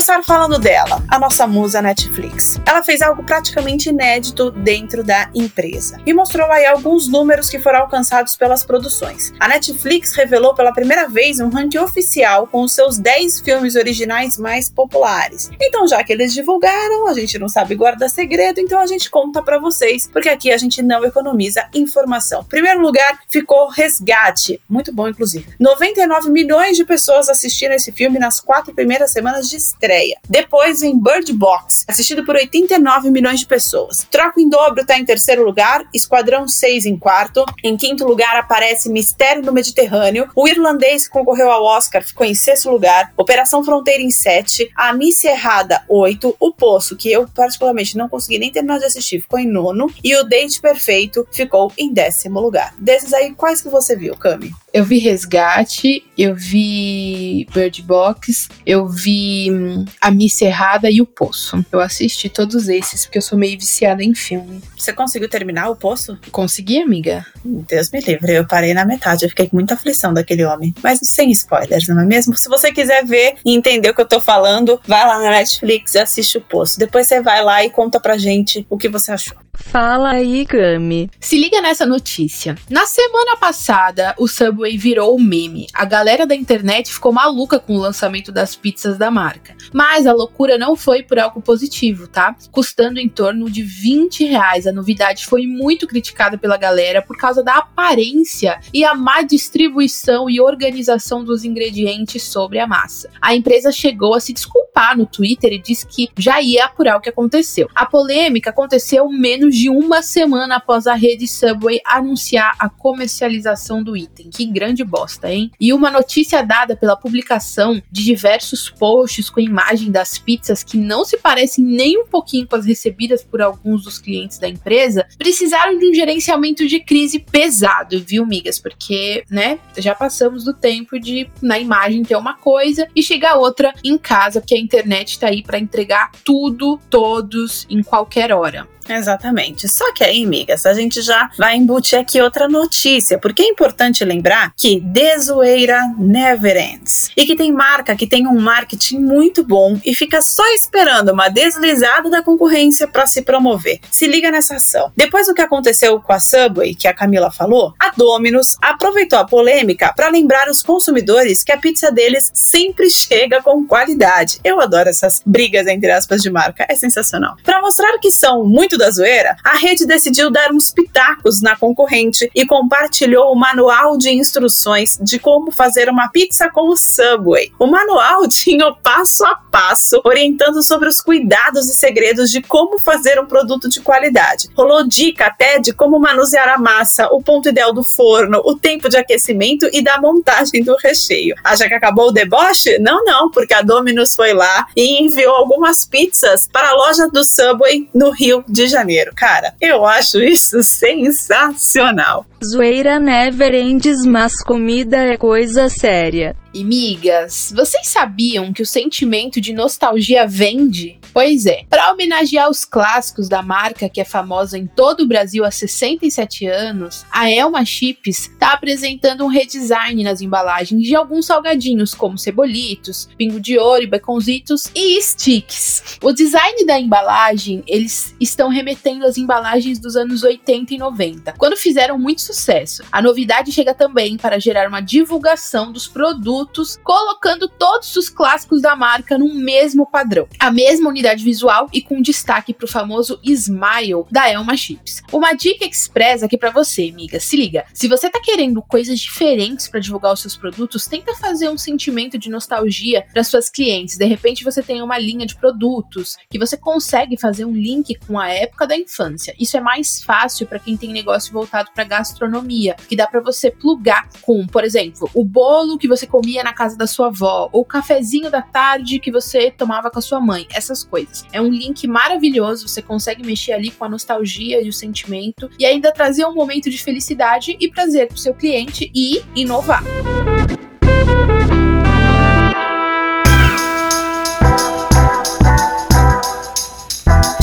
Começar 0.00 0.22
falando 0.22 0.58
dela, 0.58 1.04
a 1.10 1.18
nossa 1.18 1.46
musa 1.46 1.82
Netflix. 1.82 2.58
Ela 2.64 2.82
fez 2.82 3.02
algo 3.02 3.22
praticamente 3.22 3.90
inédito 3.90 4.50
dentro 4.50 5.04
da 5.04 5.28
empresa 5.34 6.00
e 6.06 6.14
mostrou 6.14 6.50
aí 6.50 6.64
alguns 6.64 7.06
números 7.06 7.50
que 7.50 7.58
foram 7.58 7.80
alcançados 7.80 8.34
pelas 8.34 8.64
produções. 8.64 9.30
A 9.38 9.46
Netflix 9.46 10.14
revelou 10.14 10.54
pela 10.54 10.72
primeira 10.72 11.06
vez 11.06 11.38
um 11.38 11.50
ranking 11.50 11.76
oficial 11.76 12.46
com 12.46 12.62
os 12.62 12.72
seus 12.72 12.96
10 12.96 13.40
filmes 13.40 13.76
originais 13.76 14.38
mais 14.38 14.70
populares. 14.70 15.50
Então, 15.60 15.86
já 15.86 16.02
que 16.02 16.14
eles 16.14 16.32
divulgaram, 16.32 17.06
a 17.06 17.12
gente 17.12 17.38
não 17.38 17.50
sabe 17.50 17.74
guardar 17.74 18.08
segredo, 18.08 18.58
então 18.58 18.80
a 18.80 18.86
gente 18.86 19.10
conta 19.10 19.42
para 19.42 19.58
vocês, 19.58 20.08
porque 20.10 20.30
aqui 20.30 20.50
a 20.50 20.56
gente 20.56 20.80
não 20.80 21.04
economiza 21.04 21.68
informação. 21.74 22.42
Primeiro 22.42 22.80
lugar 22.80 23.20
ficou 23.28 23.68
Resgate, 23.68 24.62
muito 24.66 24.94
bom 24.94 25.08
inclusive. 25.08 25.54
99 25.60 26.30
milhões 26.30 26.74
de 26.74 26.86
pessoas 26.86 27.28
assistiram 27.28 27.74
esse 27.74 27.92
filme 27.92 28.18
nas 28.18 28.40
quatro 28.40 28.72
primeiras 28.72 29.10
semanas 29.10 29.50
de 29.50 29.56
estreia 29.56 29.89
estreia. 29.90 30.18
Depois 30.28 30.80
vem 30.80 30.98
Bird 30.98 31.32
Box, 31.32 31.84
assistido 31.88 32.24
por 32.24 32.36
89 32.36 33.10
milhões 33.10 33.40
de 33.40 33.46
pessoas. 33.46 34.06
Troco 34.10 34.40
em 34.40 34.48
Dobro 34.48 34.82
está 34.82 34.96
em 34.96 35.04
terceiro 35.04 35.44
lugar, 35.44 35.84
Esquadrão 35.92 36.46
6 36.46 36.86
em 36.86 36.96
quarto. 36.96 37.44
Em 37.64 37.76
quinto 37.76 38.06
lugar 38.06 38.36
aparece 38.36 38.88
Mistério 38.88 39.42
no 39.42 39.52
Mediterrâneo. 39.52 40.28
O 40.34 40.46
irlandês 40.46 41.06
que 41.06 41.12
concorreu 41.12 41.50
ao 41.50 41.64
Oscar 41.64 42.04
ficou 42.04 42.24
em 42.24 42.34
sexto 42.34 42.70
lugar. 42.70 43.12
Operação 43.16 43.64
Fronteira 43.64 44.02
em 44.02 44.10
sete. 44.10 44.70
A 44.76 44.92
Miss 44.92 45.24
Errada, 45.24 45.82
oito. 45.88 46.36
O 46.38 46.52
Poço, 46.52 46.96
que 46.96 47.10
eu 47.10 47.26
particularmente 47.28 47.96
não 47.96 48.08
consegui 48.08 48.38
nem 48.38 48.52
terminar 48.52 48.78
de 48.78 48.84
assistir, 48.84 49.20
ficou 49.20 49.38
em 49.38 49.48
nono. 49.48 49.92
E 50.04 50.14
o 50.16 50.24
Date 50.24 50.60
Perfeito 50.60 51.26
ficou 51.32 51.72
em 51.76 51.92
décimo 51.92 52.40
lugar. 52.40 52.74
Desses 52.78 53.12
aí, 53.12 53.34
quais 53.34 53.60
que 53.60 53.68
você 53.68 53.96
viu, 53.96 54.16
Cami? 54.16 54.52
Eu 54.72 54.84
vi 54.84 54.98
Resgate, 54.98 56.04
eu 56.16 56.34
vi 56.34 57.46
Bird 57.52 57.82
Box, 57.82 58.48
eu 58.64 58.86
vi 58.86 59.50
hum, 59.50 59.84
A 60.00 60.10
Missa 60.12 60.44
Errada 60.44 60.88
e 60.88 61.00
O 61.00 61.06
Poço. 61.06 61.64
Eu 61.72 61.80
assisti 61.80 62.28
todos 62.28 62.68
esses 62.68 63.04
porque 63.04 63.18
eu 63.18 63.22
sou 63.22 63.36
meio 63.36 63.58
viciada 63.58 64.04
em 64.04 64.14
filme. 64.14 64.62
Você 64.76 64.92
conseguiu 64.92 65.28
terminar 65.28 65.70
O 65.70 65.76
Poço? 65.76 66.16
Consegui, 66.30 66.80
amiga. 66.80 67.26
Deus 67.44 67.90
me 67.90 68.00
livre, 68.00 68.32
eu 68.32 68.46
parei 68.46 68.72
na 68.72 68.84
metade, 68.84 69.24
eu 69.24 69.28
fiquei 69.28 69.48
com 69.48 69.56
muita 69.56 69.74
aflição 69.74 70.14
daquele 70.14 70.44
homem. 70.44 70.72
Mas 70.82 71.00
sem 71.02 71.30
spoilers, 71.32 71.88
não 71.88 72.00
é 72.00 72.04
mesmo? 72.06 72.36
Se 72.36 72.48
você 72.48 72.70
quiser 72.70 73.04
ver 73.04 73.34
e 73.44 73.54
entender 73.54 73.90
o 73.90 73.94
que 73.94 74.00
eu 74.00 74.08
tô 74.08 74.20
falando, 74.20 74.80
vai 74.86 75.04
lá 75.04 75.18
na 75.18 75.30
Netflix 75.30 75.94
e 75.94 75.98
assiste 75.98 76.38
O 76.38 76.40
Poço. 76.40 76.78
Depois 76.78 77.08
você 77.08 77.20
vai 77.20 77.42
lá 77.42 77.64
e 77.64 77.70
conta 77.70 77.98
pra 77.98 78.16
gente 78.16 78.64
o 78.70 78.78
que 78.78 78.88
você 78.88 79.10
achou. 79.10 79.36
Fala 79.60 80.10
aí, 80.10 80.44
Gami. 80.44 81.08
Se 81.20 81.38
liga 81.38 81.60
nessa 81.60 81.86
notícia. 81.86 82.56
Na 82.68 82.86
semana 82.86 83.36
passada, 83.36 84.14
o 84.18 84.26
Subway 84.26 84.76
virou 84.76 85.18
meme. 85.18 85.66
A 85.72 85.84
galera 85.84 86.26
da 86.26 86.34
internet 86.34 86.92
ficou 86.92 87.12
maluca 87.12 87.60
com 87.60 87.74
o 87.74 87.80
lançamento 87.80 88.32
das 88.32 88.56
pizzas 88.56 88.98
da 88.98 89.10
marca. 89.10 89.54
Mas 89.72 90.06
a 90.06 90.12
loucura 90.12 90.58
não 90.58 90.74
foi 90.74 91.02
por 91.02 91.18
algo 91.18 91.40
positivo, 91.40 92.08
tá? 92.08 92.34
Custando 92.50 92.98
em 92.98 93.08
torno 93.08 93.48
de 93.48 93.62
20 93.62 94.24
reais. 94.24 94.66
A 94.66 94.72
novidade 94.72 95.26
foi 95.26 95.46
muito 95.46 95.86
criticada 95.86 96.36
pela 96.36 96.56
galera 96.56 97.00
por 97.02 97.16
causa 97.16 97.42
da 97.42 97.58
aparência 97.58 98.58
e 98.72 98.84
a 98.84 98.94
má 98.94 99.22
distribuição 99.22 100.28
e 100.28 100.40
organização 100.40 101.22
dos 101.22 101.44
ingredientes 101.44 102.22
sobre 102.24 102.58
a 102.58 102.66
massa. 102.66 103.10
A 103.20 103.34
empresa 103.34 103.70
chegou 103.70 104.14
a 104.14 104.20
se 104.20 104.32
desculpar 104.32 104.69
no 104.96 105.06
Twitter 105.06 105.52
e 105.52 105.58
disse 105.58 105.86
que 105.86 106.08
já 106.18 106.40
ia 106.40 106.66
apurar 106.66 106.96
o 106.96 107.00
que 107.00 107.08
aconteceu. 107.08 107.68
A 107.74 107.86
polêmica 107.86 108.50
aconteceu 108.50 109.08
menos 109.08 109.54
de 109.54 109.68
uma 109.68 110.02
semana 110.02 110.56
após 110.56 110.86
a 110.86 110.94
rede 110.94 111.26
Subway 111.28 111.80
anunciar 111.84 112.54
a 112.58 112.68
comercialização 112.68 113.82
do 113.82 113.96
item. 113.96 114.30
Que 114.30 114.46
grande 114.46 114.84
bosta, 114.84 115.32
hein? 115.32 115.50
E 115.60 115.72
uma 115.72 115.90
notícia 115.90 116.42
dada 116.42 116.76
pela 116.76 116.96
publicação 116.96 117.80
de 117.90 118.04
diversos 118.04 118.70
posts 118.70 119.28
com 119.30 119.40
imagem 119.40 119.90
das 119.90 120.18
pizzas 120.18 120.62
que 120.62 120.76
não 120.76 121.04
se 121.04 121.18
parecem 121.18 121.64
nem 121.64 121.98
um 121.98 122.06
pouquinho 122.06 122.46
com 122.46 122.56
as 122.56 122.66
recebidas 122.66 123.22
por 123.22 123.40
alguns 123.40 123.84
dos 123.84 123.98
clientes 123.98 124.38
da 124.38 124.48
empresa, 124.48 125.06
precisaram 125.18 125.78
de 125.78 125.90
um 125.90 125.94
gerenciamento 125.94 126.66
de 126.66 126.80
crise 126.80 127.18
pesado, 127.18 128.00
viu, 128.00 128.26
migas? 128.26 128.58
Porque, 128.58 129.24
né, 129.30 129.58
já 129.76 129.94
passamos 129.94 130.44
do 130.44 130.54
tempo 130.54 130.98
de 130.98 131.28
na 131.42 131.58
imagem 131.58 132.02
ter 132.02 132.16
uma 132.16 132.34
coisa 132.34 132.88
e 132.94 133.02
chegar 133.02 133.36
outra 133.36 133.72
em 133.84 133.96
casa, 133.96 134.40
porque 134.40 134.54
a 134.54 134.58
internet 134.70 135.18
tá 135.18 135.28
aí 135.28 135.42
para 135.42 135.58
entregar 135.58 136.12
tudo, 136.24 136.78
todos, 136.88 137.66
em 137.68 137.82
qualquer 137.82 138.32
hora. 138.32 138.68
Exatamente. 138.88 139.68
Só 139.68 139.92
que 139.92 140.02
aí, 140.02 140.26
migas, 140.26 140.66
a 140.66 140.74
gente 140.74 141.00
já 141.02 141.30
vai 141.38 141.56
embutir 141.56 141.98
aqui 141.98 142.20
outra 142.20 142.48
notícia, 142.48 143.18
porque 143.18 143.42
é 143.42 143.48
importante 143.48 144.04
lembrar 144.04 144.52
que 144.56 144.80
desoeira 144.80 145.80
never 145.98 146.56
ends. 146.56 147.10
E 147.16 147.24
que 147.26 147.36
tem 147.36 147.52
marca 147.52 147.94
que 147.94 148.06
tem 148.06 148.26
um 148.26 148.40
marketing 148.40 148.98
muito 148.98 149.44
bom 149.44 149.78
e 149.84 149.94
fica 149.94 150.20
só 150.22 150.46
esperando 150.54 151.12
uma 151.12 151.28
deslizada 151.28 152.10
da 152.10 152.22
concorrência 152.22 152.88
para 152.88 153.06
se 153.06 153.22
promover. 153.22 153.80
Se 153.90 154.06
liga 154.06 154.30
nessa 154.30 154.56
ação. 154.56 154.90
Depois 154.96 155.26
do 155.26 155.34
que 155.34 155.42
aconteceu 155.42 156.00
com 156.00 156.12
a 156.12 156.18
Subway, 156.18 156.74
que 156.74 156.88
a 156.88 156.94
Camila 156.94 157.30
falou, 157.30 157.74
a 157.78 157.90
Domino's 157.90 158.56
aproveitou 158.60 159.18
a 159.18 159.24
polêmica 159.24 159.92
para 159.94 160.08
lembrar 160.08 160.48
os 160.48 160.62
consumidores 160.62 161.44
que 161.44 161.52
a 161.52 161.58
pizza 161.58 161.92
deles 161.92 162.30
sempre 162.34 162.90
chega 162.90 163.42
com 163.42 163.66
qualidade. 163.66 164.40
Eu 164.42 164.59
adoro 164.60 164.88
essas 164.88 165.22
brigas 165.24 165.66
entre 165.66 165.90
aspas 165.90 166.22
de 166.22 166.30
marca, 166.30 166.66
é 166.68 166.76
sensacional. 166.76 167.36
Para 167.44 167.60
mostrar 167.60 167.98
que 167.98 168.10
são 168.10 168.44
muito 168.44 168.76
da 168.76 168.90
zoeira, 168.90 169.36
a 169.44 169.56
rede 169.56 169.86
decidiu 169.86 170.30
dar 170.30 170.52
uns 170.52 170.70
pitacos 170.70 171.40
na 171.40 171.56
concorrente 171.56 172.30
e 172.34 172.46
compartilhou 172.46 173.32
o 173.32 173.36
manual 173.36 173.96
de 173.96 174.10
instruções 174.10 174.98
de 175.00 175.18
como 175.18 175.50
fazer 175.50 175.88
uma 175.88 176.08
pizza 176.08 176.50
com 176.50 176.68
o 176.68 176.76
Subway. 176.76 177.52
O 177.58 177.66
manual 177.66 178.26
tinha 178.28 178.66
o 178.66 178.76
passo 178.76 179.24
a 179.24 179.34
passo 179.50 180.00
orientando 180.04 180.62
sobre 180.62 180.88
os 180.88 181.00
cuidados 181.00 181.68
e 181.68 181.74
segredos 181.74 182.30
de 182.30 182.42
como 182.42 182.78
fazer 182.78 183.20
um 183.20 183.26
produto 183.26 183.68
de 183.68 183.80
qualidade. 183.80 184.48
Rolou 184.56 184.86
dica 184.86 185.26
até 185.26 185.58
de 185.58 185.72
como 185.72 185.98
manusear 185.98 186.48
a 186.48 186.58
massa, 186.58 187.08
o 187.08 187.22
ponto 187.22 187.48
ideal 187.48 187.72
do 187.72 187.84
forno, 187.84 188.40
o 188.44 188.56
tempo 188.56 188.88
de 188.88 188.96
aquecimento 188.96 189.68
e 189.72 189.82
da 189.82 190.00
montagem 190.00 190.62
do 190.62 190.76
recheio. 190.76 191.34
Acha 191.44 191.68
que 191.68 191.74
acabou 191.74 192.08
o 192.08 192.12
deboche? 192.12 192.78
Não, 192.78 193.04
não, 193.04 193.30
porque 193.30 193.54
a 193.54 193.62
Domino's 193.62 194.14
foi 194.14 194.32
lá 194.32 194.49
e 194.76 195.02
enviou 195.02 195.34
algumas 195.34 195.84
pizzas 195.84 196.48
para 196.50 196.70
a 196.70 196.74
loja 196.74 197.08
do 197.08 197.24
Subway 197.24 197.88
no 197.94 198.10
Rio 198.10 198.44
de 198.48 198.66
Janeiro. 198.66 199.12
Cara, 199.14 199.54
eu 199.60 199.86
acho 199.86 200.20
isso 200.20 200.62
sensacional. 200.62 202.26
Zoeira 202.42 202.98
never 202.98 203.54
ends, 203.54 204.04
mas 204.06 204.42
comida 204.42 204.96
é 204.96 205.16
coisa 205.16 205.68
séria. 205.68 206.34
E 206.52 206.64
migas, 206.64 207.52
vocês 207.54 207.86
sabiam 207.86 208.52
que 208.52 208.62
o 208.62 208.66
sentimento 208.66 209.40
de 209.40 209.52
nostalgia 209.52 210.26
vende? 210.26 210.98
Pois 211.12 211.46
é, 211.46 211.64
para 211.68 211.92
homenagear 211.92 212.50
os 212.50 212.64
clássicos 212.64 213.28
da 213.28 213.40
marca 213.40 213.88
que 213.88 214.00
é 214.00 214.04
famosa 214.04 214.58
em 214.58 214.66
todo 214.66 215.02
o 215.02 215.06
Brasil 215.06 215.44
há 215.44 215.50
67 215.50 216.46
anos, 216.46 217.04
a 217.10 217.30
Elma 217.30 217.64
Chips 217.64 218.28
está 218.28 218.52
apresentando 218.52 219.24
um 219.24 219.28
redesign 219.28 220.02
nas 220.02 220.20
embalagens 220.20 220.82
de 220.82 220.96
alguns 220.96 221.26
salgadinhos, 221.26 221.94
como 221.94 222.18
cebolitos, 222.18 223.08
pingo 223.16 223.40
de 223.40 223.56
ouro, 223.56 223.88
baconzitos 223.88 224.70
e 224.74 225.00
sticks. 225.00 225.98
O 226.02 226.12
design 226.12 226.64
da 226.66 226.78
embalagem, 226.78 227.62
eles 227.66 228.14
estão 228.20 228.48
remetendo 228.48 229.04
às 229.04 229.16
embalagens 229.16 229.78
dos 229.78 229.94
anos 229.94 230.24
80 230.24 230.74
e 230.74 230.78
90, 230.78 231.32
quando 231.38 231.56
fizeram 231.56 231.96
muito 231.96 232.22
sucesso. 232.22 232.82
A 232.90 233.00
novidade 233.00 233.52
chega 233.52 233.72
também 233.72 234.16
para 234.16 234.40
gerar 234.40 234.68
uma 234.68 234.80
divulgação 234.80 235.72
dos 235.72 235.86
produtos 235.86 236.39
produtos, 236.40 236.78
colocando 236.82 237.48
todos 237.48 237.94
os 237.96 238.08
clássicos 238.08 238.62
da 238.62 238.74
marca 238.74 239.18
no 239.18 239.34
mesmo 239.34 239.86
padrão. 239.86 240.26
A 240.38 240.50
mesma 240.50 240.88
unidade 240.88 241.22
visual 241.22 241.68
e 241.72 241.82
com 241.82 242.00
destaque 242.00 242.54
para 242.54 242.64
o 242.64 242.68
famoso 242.68 243.20
Smile 243.22 244.04
da 244.10 244.30
Elma 244.30 244.56
Chips. 244.56 245.02
Uma 245.12 245.32
dica 245.32 245.66
express 245.66 246.22
aqui 246.22 246.38
para 246.38 246.50
você, 246.50 246.88
amiga. 246.90 247.20
Se 247.20 247.36
liga, 247.36 247.64
se 247.74 247.88
você 247.88 248.08
tá 248.08 248.20
querendo 248.20 248.62
coisas 248.62 248.98
diferentes 248.98 249.68
para 249.68 249.80
divulgar 249.80 250.12
os 250.12 250.20
seus 250.20 250.36
produtos, 250.36 250.86
tenta 250.86 251.14
fazer 251.14 251.48
um 251.48 251.58
sentimento 251.58 252.18
de 252.18 252.30
nostalgia 252.30 253.04
para 253.12 253.24
suas 253.24 253.50
clientes. 253.50 253.98
De 253.98 254.06
repente 254.06 254.44
você 254.44 254.62
tem 254.62 254.82
uma 254.82 254.98
linha 254.98 255.26
de 255.26 255.36
produtos 255.36 256.16
que 256.30 256.38
você 256.38 256.56
consegue 256.56 257.18
fazer 257.18 257.44
um 257.44 257.52
link 257.52 257.94
com 258.06 258.18
a 258.18 258.28
época 258.28 258.66
da 258.66 258.76
infância. 258.76 259.34
Isso 259.38 259.56
é 259.56 259.60
mais 259.60 260.02
fácil 260.02 260.46
para 260.46 260.58
quem 260.58 260.76
tem 260.76 260.92
negócio 260.92 261.32
voltado 261.32 261.70
para 261.74 261.84
gastronomia, 261.84 262.76
que 262.88 262.96
dá 262.96 263.06
para 263.06 263.20
você 263.20 263.50
plugar 263.50 264.08
com, 264.22 264.46
por 264.46 264.64
exemplo, 264.64 265.10
o 265.14 265.24
bolo 265.24 265.78
que 265.78 265.88
você 265.88 266.06
comia 266.06 266.29
na 266.38 266.52
casa 266.52 266.76
da 266.76 266.86
sua 266.86 267.08
avó, 267.08 267.48
ou 267.52 267.62
o 267.62 267.64
cafezinho 267.64 268.30
da 268.30 268.42
tarde 268.42 268.98
que 268.98 269.10
você 269.10 269.50
tomava 269.50 269.90
com 269.90 269.98
a 269.98 270.02
sua 270.02 270.20
mãe, 270.20 270.46
essas 270.52 270.84
coisas. 270.84 271.24
É 271.32 271.40
um 271.40 271.50
link 271.50 271.86
maravilhoso, 271.86 272.68
você 272.68 272.80
consegue 272.80 273.24
mexer 273.24 273.52
ali 273.52 273.70
com 273.70 273.84
a 273.84 273.88
nostalgia 273.88 274.62
e 274.62 274.68
o 274.68 274.72
sentimento 274.72 275.50
e 275.58 275.66
ainda 275.66 275.92
trazer 275.92 276.24
um 276.24 276.34
momento 276.34 276.70
de 276.70 276.82
felicidade 276.82 277.56
e 277.60 277.68
prazer 277.68 278.08
para 278.08 278.16
o 278.16 278.18
seu 278.18 278.34
cliente 278.34 278.90
e 278.94 279.22
inovar. 279.34 279.82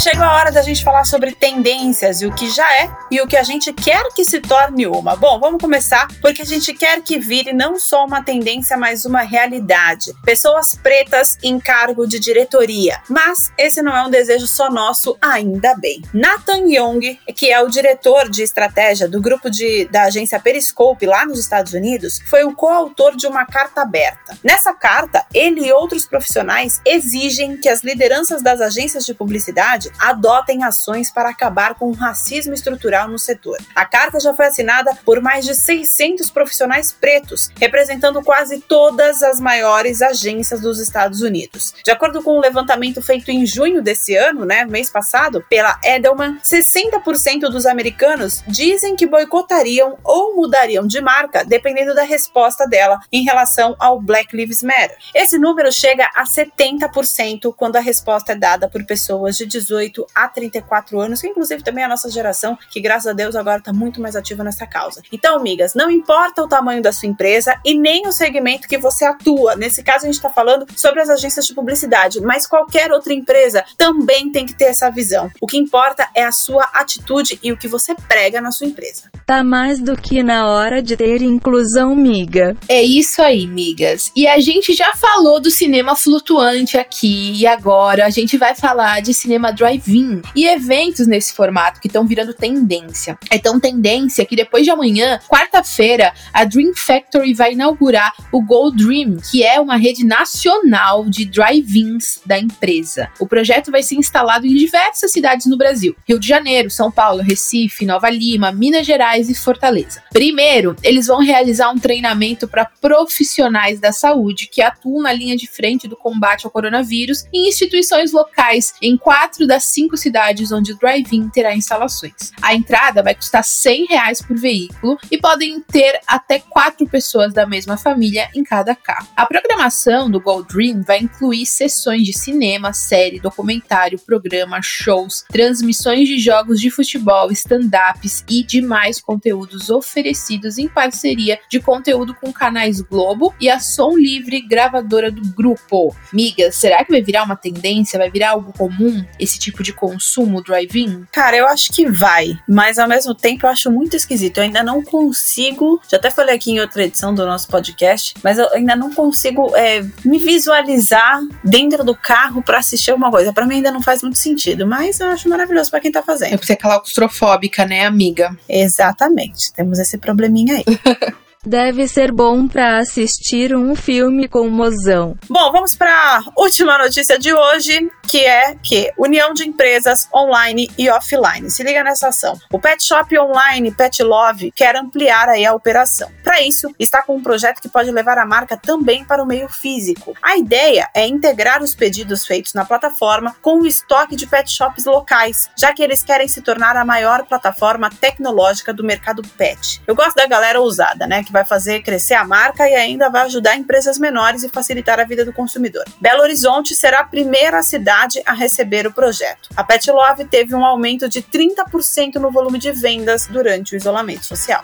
Chegou 0.10 0.24
a 0.24 0.36
hora 0.38 0.52
da 0.54 0.62
gente 0.62 0.86
falar 0.86 1.04
sobre 1.04 1.34
tendências 1.34 2.22
e 2.22 2.26
o 2.26 2.34
que 2.34 2.50
já 2.50 2.66
é 2.82 2.90
e 3.12 3.20
o 3.20 3.28
que 3.28 3.36
a 3.36 3.44
gente 3.44 3.74
quer 3.74 4.08
que 4.16 4.24
se 4.24 4.40
torne 4.40 4.88
uma. 4.88 5.18
Bom, 5.18 5.38
vamos 5.38 5.60
começar 5.60 6.08
porque 6.22 6.44
a 6.44 6.46
gente 6.46 6.74
quer 6.74 7.02
que 7.02 7.20
vire 7.20 7.52
não 7.52 7.78
só 7.78 8.06
uma 8.06 8.24
tendência, 8.24 8.78
mas 8.78 9.04
uma 9.04 9.20
realidade. 9.24 10.14
Pessoas 10.24 10.76
pretas 10.76 11.38
em 11.44 11.60
cargo 11.60 12.08
de 12.08 12.20
diretoria. 12.20 13.02
Mas 13.10 13.52
esse 13.58 13.82
não 13.82 13.94
é 13.94 14.02
um 14.08 14.10
desejo 14.10 14.48
só 14.48 14.72
nosso, 14.72 15.18
ainda 15.22 15.76
bem. 15.76 16.02
Nathan 16.14 16.70
Young, 16.70 17.20
que 17.36 17.52
é 17.52 17.62
o 17.62 17.68
diretor 17.68 18.30
de 18.30 18.44
estratégia 18.44 19.10
do 19.10 19.20
grupo 19.20 19.50
de, 19.50 19.90
da 19.92 20.04
agência 20.04 20.40
Periscope 20.40 21.06
lá 21.06 21.26
nos 21.26 21.38
Estados 21.38 21.74
Unidos, 21.74 22.22
foi 22.30 22.46
o 22.46 22.56
coautor 22.56 23.14
de 23.18 23.28
uma 23.28 23.46
carta 23.46 23.82
aberta. 23.82 24.38
Nessa 24.42 24.74
carta, 24.74 25.26
ele 25.34 25.68
e 25.68 25.74
outros 25.74 26.06
profissionais 26.06 26.80
exigem 26.86 27.58
que 27.58 27.68
as 27.68 27.84
lideranças 27.84 28.42
das 28.42 28.62
agências 28.62 29.06
de 29.06 29.14
publicidade 29.14 29.92
adotem 30.00 30.64
ações 30.64 31.12
para 31.12 31.30
acabar 31.30 31.76
com 31.76 31.90
o 31.90 31.94
racismo 31.94 32.54
estrutural 32.54 33.08
no 33.08 33.20
setor. 33.20 33.58
A 33.76 33.86
carta 33.86 34.20
já 34.20 34.34
foi 34.34 34.48
assinada 34.48 34.98
por 35.06 35.22
mais 35.22 35.46
de 35.46 35.56
600 35.56 36.30
profissionais 36.30 36.92
pretos, 36.92 37.50
representando 37.60 38.22
quase 38.22 38.60
todas 38.60 39.24
as 39.24 39.40
maiores 39.40 40.02
agências 40.02 40.62
dos 40.62 40.80
Estados 40.80 41.22
Unidos. 41.22 41.74
De 41.84 41.92
acordo 41.92 42.22
com 42.22 42.38
um 42.38 42.42
levantamento 42.42 43.02
feito 43.02 43.32
em 43.32 43.46
junho 43.46 43.82
desse 43.82 44.16
ano, 44.16 44.46
né, 44.46 44.66
mês 44.66 44.90
passado, 44.90 45.44
pela 45.50 45.80
Edelman, 45.84 46.38
60% 46.44 47.50
dos 47.50 47.66
americanos 47.66 48.44
dizem 48.48 48.96
que 48.96 49.08
boicotariam 49.08 49.98
ou 50.04 50.36
mudariam 50.36 50.86
de 50.86 51.02
marca 51.02 51.44
dependendo 51.44 51.94
da 51.94 52.04
resposta 52.04 52.68
dela 52.68 53.00
em 53.12 53.24
relação 53.24 53.76
ao 53.80 54.00
Black 54.00 54.36
Lives 54.36 54.62
Matter. 54.64 54.98
Esse 55.14 55.38
número 55.38 55.72
chega 55.72 56.10
a 56.16 56.24
70% 56.24 57.54
quando 57.56 57.78
a 57.78 57.82
resposta 57.82 58.34
é 58.34 58.36
dada 58.36 58.68
por 58.70 58.84
pessoas 58.86 59.38
de 59.38 59.46
18 59.46 59.87
18 59.88 60.08
a 60.14 60.28
34 60.28 61.00
anos, 61.00 61.22
que 61.22 61.28
inclusive 61.28 61.64
também 61.64 61.84
é 61.84 61.86
a 61.86 61.90
nossa 61.90 62.10
geração, 62.10 62.58
que 62.70 62.80
graças 62.80 63.08
a 63.08 63.14
Deus 63.14 63.36
agora 63.36 63.60
está 63.60 63.74
muito 63.74 64.02
mais 64.02 64.16
ativa 64.16 64.44
nessa 64.44 64.66
causa. 64.66 65.02
Então, 65.12 65.38
amigas, 65.38 65.74
não 65.74 65.90
importa 65.90 66.44
o 66.44 66.48
tamanho 66.48 66.82
da 66.82 66.92
sua 66.92 67.08
empresa 67.08 67.60
e 67.66 67.78
nem 67.78 68.08
o 68.08 68.12
segmento 68.12 68.68
que 68.68 68.78
você 68.78 69.06
atua. 69.06 69.56
Nesse 69.56 69.84
caso, 69.84 70.06
a 70.06 70.08
gente 70.08 70.16
está 70.16 70.30
falando 70.30 70.66
sobre 70.76 71.02
as 71.02 71.10
agências 71.10 71.46
de 71.46 71.54
publicidade, 71.54 72.22
mas 72.22 72.46
qualquer 72.46 72.92
outra 72.92 73.14
empresa 73.14 73.64
também 73.78 74.32
tem 74.32 74.46
que 74.46 74.54
ter 74.54 74.66
essa 74.66 74.90
visão. 74.90 75.32
O 75.42 75.48
que 75.48 75.58
importa 75.58 76.08
é 76.14 76.24
a 76.24 76.32
sua 76.32 76.64
atitude 76.74 77.40
e 77.42 77.52
o 77.52 77.58
que 77.58 77.68
você 77.68 77.96
prega 78.08 78.42
na 78.42 78.52
sua 78.52 78.68
empresa. 78.68 79.04
Tá 79.26 79.44
mais 79.44 79.80
do 79.80 79.96
que 79.96 80.24
na 80.24 80.48
hora 80.48 80.82
de 80.82 80.96
ter 80.96 81.22
inclusão, 81.22 81.96
miga. 81.96 82.56
É 82.68 82.82
isso 82.82 83.22
aí, 83.22 83.46
migas. 83.46 84.12
E 84.16 84.28
a 84.28 84.40
gente 84.40 84.74
já 84.74 84.94
falou 84.96 85.40
do 85.40 85.52
cinema 85.52 85.96
flutuante 85.96 86.78
aqui 86.78 87.34
e 87.34 87.46
agora 87.46 88.06
a 88.06 88.10
gente 88.10 88.38
vai 88.38 88.56
falar 88.56 89.02
de 89.02 89.14
cinema 89.14 89.52
drive-in 89.68 90.22
e 90.34 90.48
eventos 90.48 91.08
nesse 91.08 91.34
formato 91.34 91.82
que 91.82 91.88
estão 91.88 92.06
virando 92.06 92.34
tendência. 92.34 93.18
É 93.30 93.38
tão 93.38 93.60
tendência 93.60 94.26
que 94.26 94.36
depois 94.36 94.64
de 94.64 94.72
amanhã, 94.72 95.20
quarta-feira, 95.28 96.14
a 96.34 96.46
Dream 96.46 96.72
Factory 96.76 97.34
vai 97.34 97.54
inaugurar 97.54 98.14
o 98.32 98.42
Go 98.42 98.72
Dream, 98.72 99.18
que 99.30 99.44
é 99.44 99.60
uma 99.60 99.76
rede 99.76 100.06
nacional 100.06 101.06
de 101.10 101.26
drive-ins 101.26 102.20
da 102.26 102.40
empresa. 102.40 103.10
O 103.20 103.28
projeto 103.28 103.72
vai 103.72 103.84
ser 103.84 103.96
instalado 103.96 104.46
em 104.46 104.56
diversas 104.56 105.12
cidades 105.12 105.46
no 105.48 105.58
Brasil: 105.58 105.96
Rio 106.08 106.20
de 106.20 106.28
Janeiro, 106.28 106.70
São 106.70 106.90
Paulo, 106.90 107.22
Recife, 107.22 107.86
Nova 107.86 108.10
Lima, 108.10 108.52
Minas 108.52 108.86
Gerais 108.86 109.30
e 109.30 109.36
Fortaleza. 109.36 110.02
Primeiro, 110.12 110.76
eles 110.82 111.08
vão 111.08 111.20
realizar 111.20 111.70
um 111.70 111.80
treinamento 111.80 112.48
para 112.48 112.66
profissionais 112.66 113.80
da 113.80 113.92
saúde 113.92 114.48
que 114.48 114.62
atuam 114.62 115.02
na 115.02 115.12
linha 115.12 115.36
de 115.36 115.48
frente 115.48 115.88
do 115.88 115.98
combate 115.98 116.46
ao 116.46 116.52
coronavírus 116.52 117.26
em 117.34 117.48
instituições 117.50 118.12
locais 118.12 118.74
em 118.82 118.96
quatro 118.96 119.46
das 119.48 119.57
cinco 119.60 119.98
cidades 119.98 120.52
onde 120.52 120.74
o 120.74 120.78
drive-in 120.78 121.30
terá 121.30 121.56
instalações. 121.56 122.32
A 122.42 122.54
entrada 122.54 123.04
vai 123.04 123.16
custar 123.16 123.44
100 123.44 123.86
reais 123.88 124.22
por 124.22 124.38
veículo 124.38 124.98
e 125.12 125.18
podem 125.18 125.60
ter 125.62 126.00
até 126.08 126.40
quatro 126.40 126.88
pessoas 126.88 127.34
da 127.34 127.46
mesma 127.46 127.78
família 127.78 128.30
em 128.34 128.44
cada 128.44 128.76
carro. 128.76 129.08
A 129.16 129.26
programação 129.26 130.10
do 130.10 130.20
Gold 130.20 130.48
Dream 130.48 130.82
vai 130.82 131.00
incluir 131.00 131.46
sessões 131.46 132.04
de 132.04 132.14
cinema, 132.14 132.74
série, 132.74 133.20
documentário, 133.20 134.00
programa, 134.00 134.60
shows, 134.62 135.24
transmissões 135.30 136.08
de 136.08 136.20
jogos 136.20 136.60
de 136.60 136.70
futebol, 136.70 137.32
stand-ups 137.32 138.24
e 138.30 138.44
demais 138.44 139.00
conteúdos 139.00 139.70
oferecidos 139.70 140.58
em 140.58 140.68
parceria 140.68 141.40
de 141.50 141.60
conteúdo 141.60 142.14
com 142.16 142.32
canais 142.32 142.82
Globo 142.82 143.34
e 143.40 143.50
a 143.50 143.60
Som 143.60 143.98
Livre, 143.98 144.42
gravadora 144.42 145.12
do 145.12 145.22
grupo. 145.34 145.96
Migas, 146.12 146.56
será 146.56 146.84
que 146.84 146.92
vai 146.92 147.02
virar 147.02 147.24
uma 147.24 147.36
tendência? 147.36 148.00
Vai 148.00 148.10
virar 148.10 148.32
algo 148.32 148.54
comum? 148.54 149.06
Esse 149.20 149.40
tipo 149.40 149.47
tipo 149.52 149.64
de 149.64 149.74
consumo 149.74 150.44
drive-in? 150.44 151.06
Cara, 151.12 151.38
eu 151.38 151.48
acho 151.48 151.72
que 151.72 151.90
vai, 151.90 152.38
mas 152.48 152.78
ao 152.78 152.88
mesmo 152.88 153.16
tempo 153.16 153.46
eu 153.46 153.50
acho 153.50 153.72
muito 153.72 153.96
esquisito. 153.96 154.38
Eu 154.38 154.44
ainda 154.44 154.64
não 154.64 154.84
consigo, 154.84 155.82
já 155.90 155.98
até 155.98 156.10
falei 156.12 156.36
aqui 156.36 156.52
em 156.52 156.60
outra 156.60 156.84
edição 156.84 157.14
do 157.14 157.26
nosso 157.26 157.48
podcast, 157.48 158.14
mas 158.24 158.38
eu 158.38 158.52
ainda 158.54 158.76
não 158.76 158.94
consigo 158.94 159.56
é, 159.56 159.86
me 160.04 160.20
visualizar 160.20 161.22
dentro 161.44 161.84
do 161.84 161.96
carro 161.96 162.42
para 162.42 162.60
assistir 162.60 162.92
alguma 162.92 163.10
coisa. 163.10 163.32
Para 163.32 163.46
mim 163.46 163.56
ainda 163.56 163.72
não 163.72 163.82
faz 163.82 164.02
muito 164.02 164.18
sentido, 164.18 164.68
mas 164.68 165.00
eu 165.00 165.08
acho 165.08 165.30
maravilhoso 165.30 165.72
para 165.72 165.80
quem 165.80 165.92
tá 165.92 166.04
fazendo. 166.04 166.34
É 166.34 166.38
porque 166.38 166.54
é 166.54 166.56
claustrofóbica, 166.56 167.66
né, 167.66 167.86
amiga? 167.86 168.38
Exatamente. 168.50 169.54
Temos 169.54 169.80
esse 169.80 169.98
probleminha 169.98 170.56
aí. 170.56 170.66
Deve 171.48 171.88
ser 171.88 172.12
bom 172.12 172.46
para 172.46 172.78
assistir 172.78 173.56
um 173.56 173.74
filme 173.74 174.28
com 174.28 174.50
mozão. 174.50 175.16
Bom, 175.30 175.50
vamos 175.50 175.74
para 175.74 176.22
última 176.36 176.78
notícia 176.78 177.18
de 177.18 177.34
hoje, 177.34 177.90
que 178.06 178.26
é 178.26 178.56
que 178.62 178.92
união 178.98 179.34
de 179.34 179.48
empresas 179.48 180.10
online 180.14 180.70
e 180.78 180.90
offline. 180.90 181.50
Se 181.50 181.64
liga 181.64 181.86
nessa 181.86 182.10
ação. 182.10 182.38
O 182.52 182.60
Pet 182.60 182.84
Shop 182.84 183.18
Online 183.18 183.72
Pet 183.72 184.04
Love 184.04 184.52
quer 184.52 184.76
ampliar 184.76 185.30
aí 185.30 185.46
a 185.46 185.54
operação. 185.54 186.12
Para 186.22 186.42
isso, 186.42 186.70
está 186.78 187.02
com 187.02 187.16
um 187.16 187.24
projeto 187.24 187.62
que 187.62 187.70
pode 187.70 187.92
levar 187.92 188.18
a 188.18 188.26
marca 188.26 188.58
também 188.58 189.06
para 189.06 189.24
o 189.24 189.26
meio 189.26 189.48
físico. 189.48 190.18
A 190.22 190.36
ideia 190.36 190.90
é 190.94 191.08
integrar 191.08 191.64
os 191.64 191.74
pedidos 191.74 192.26
feitos 192.26 192.54
na 192.54 192.66
plataforma 192.66 193.38
com 193.42 193.62
o 193.62 193.66
estoque 193.66 194.18
de 194.18 194.28
pet 194.28 194.52
shops 194.52 194.84
locais, 194.84 195.50
já 195.58 195.72
que 195.74 195.82
eles 195.82 196.04
querem 196.04 196.28
se 196.28 196.42
tornar 196.42 196.76
a 196.76 196.84
maior 196.84 197.26
plataforma 197.26 197.90
tecnológica 197.90 198.74
do 198.74 198.84
mercado 198.84 199.22
pet. 199.38 199.82
Eu 199.88 199.96
gosto 199.96 200.16
da 200.16 200.28
galera 200.28 200.60
ousada, 200.60 201.08
né, 201.08 201.24
que 201.24 201.37
vai 201.38 201.46
fazer 201.46 201.84
crescer 201.84 202.16
a 202.16 202.24
marca 202.24 202.68
e 202.68 202.74
ainda 202.74 203.10
vai 203.10 203.22
ajudar 203.24 203.56
empresas 203.56 204.00
menores 204.00 204.42
e 204.42 204.50
facilitar 204.50 205.00
a 205.00 205.04
vida 205.04 205.24
do 205.24 205.32
consumidor. 205.32 205.84
Belo 206.02 206.24
Horizonte 206.24 206.76
será 206.76 207.02
a 207.02 207.04
primeira 207.04 207.62
cidade 207.62 208.20
a 208.26 208.34
receber 208.34 208.88
o 208.88 208.92
projeto. 208.92 209.50
A 209.56 209.64
Pet 209.64 209.92
Love 209.92 210.26
teve 210.26 210.56
um 210.56 210.66
aumento 210.66 211.08
de 211.08 211.22
30% 211.22 212.16
no 212.16 212.32
volume 212.32 212.58
de 212.58 212.72
vendas 212.72 213.28
durante 213.28 213.76
o 213.76 213.78
isolamento 213.78 214.26
social. 214.26 214.64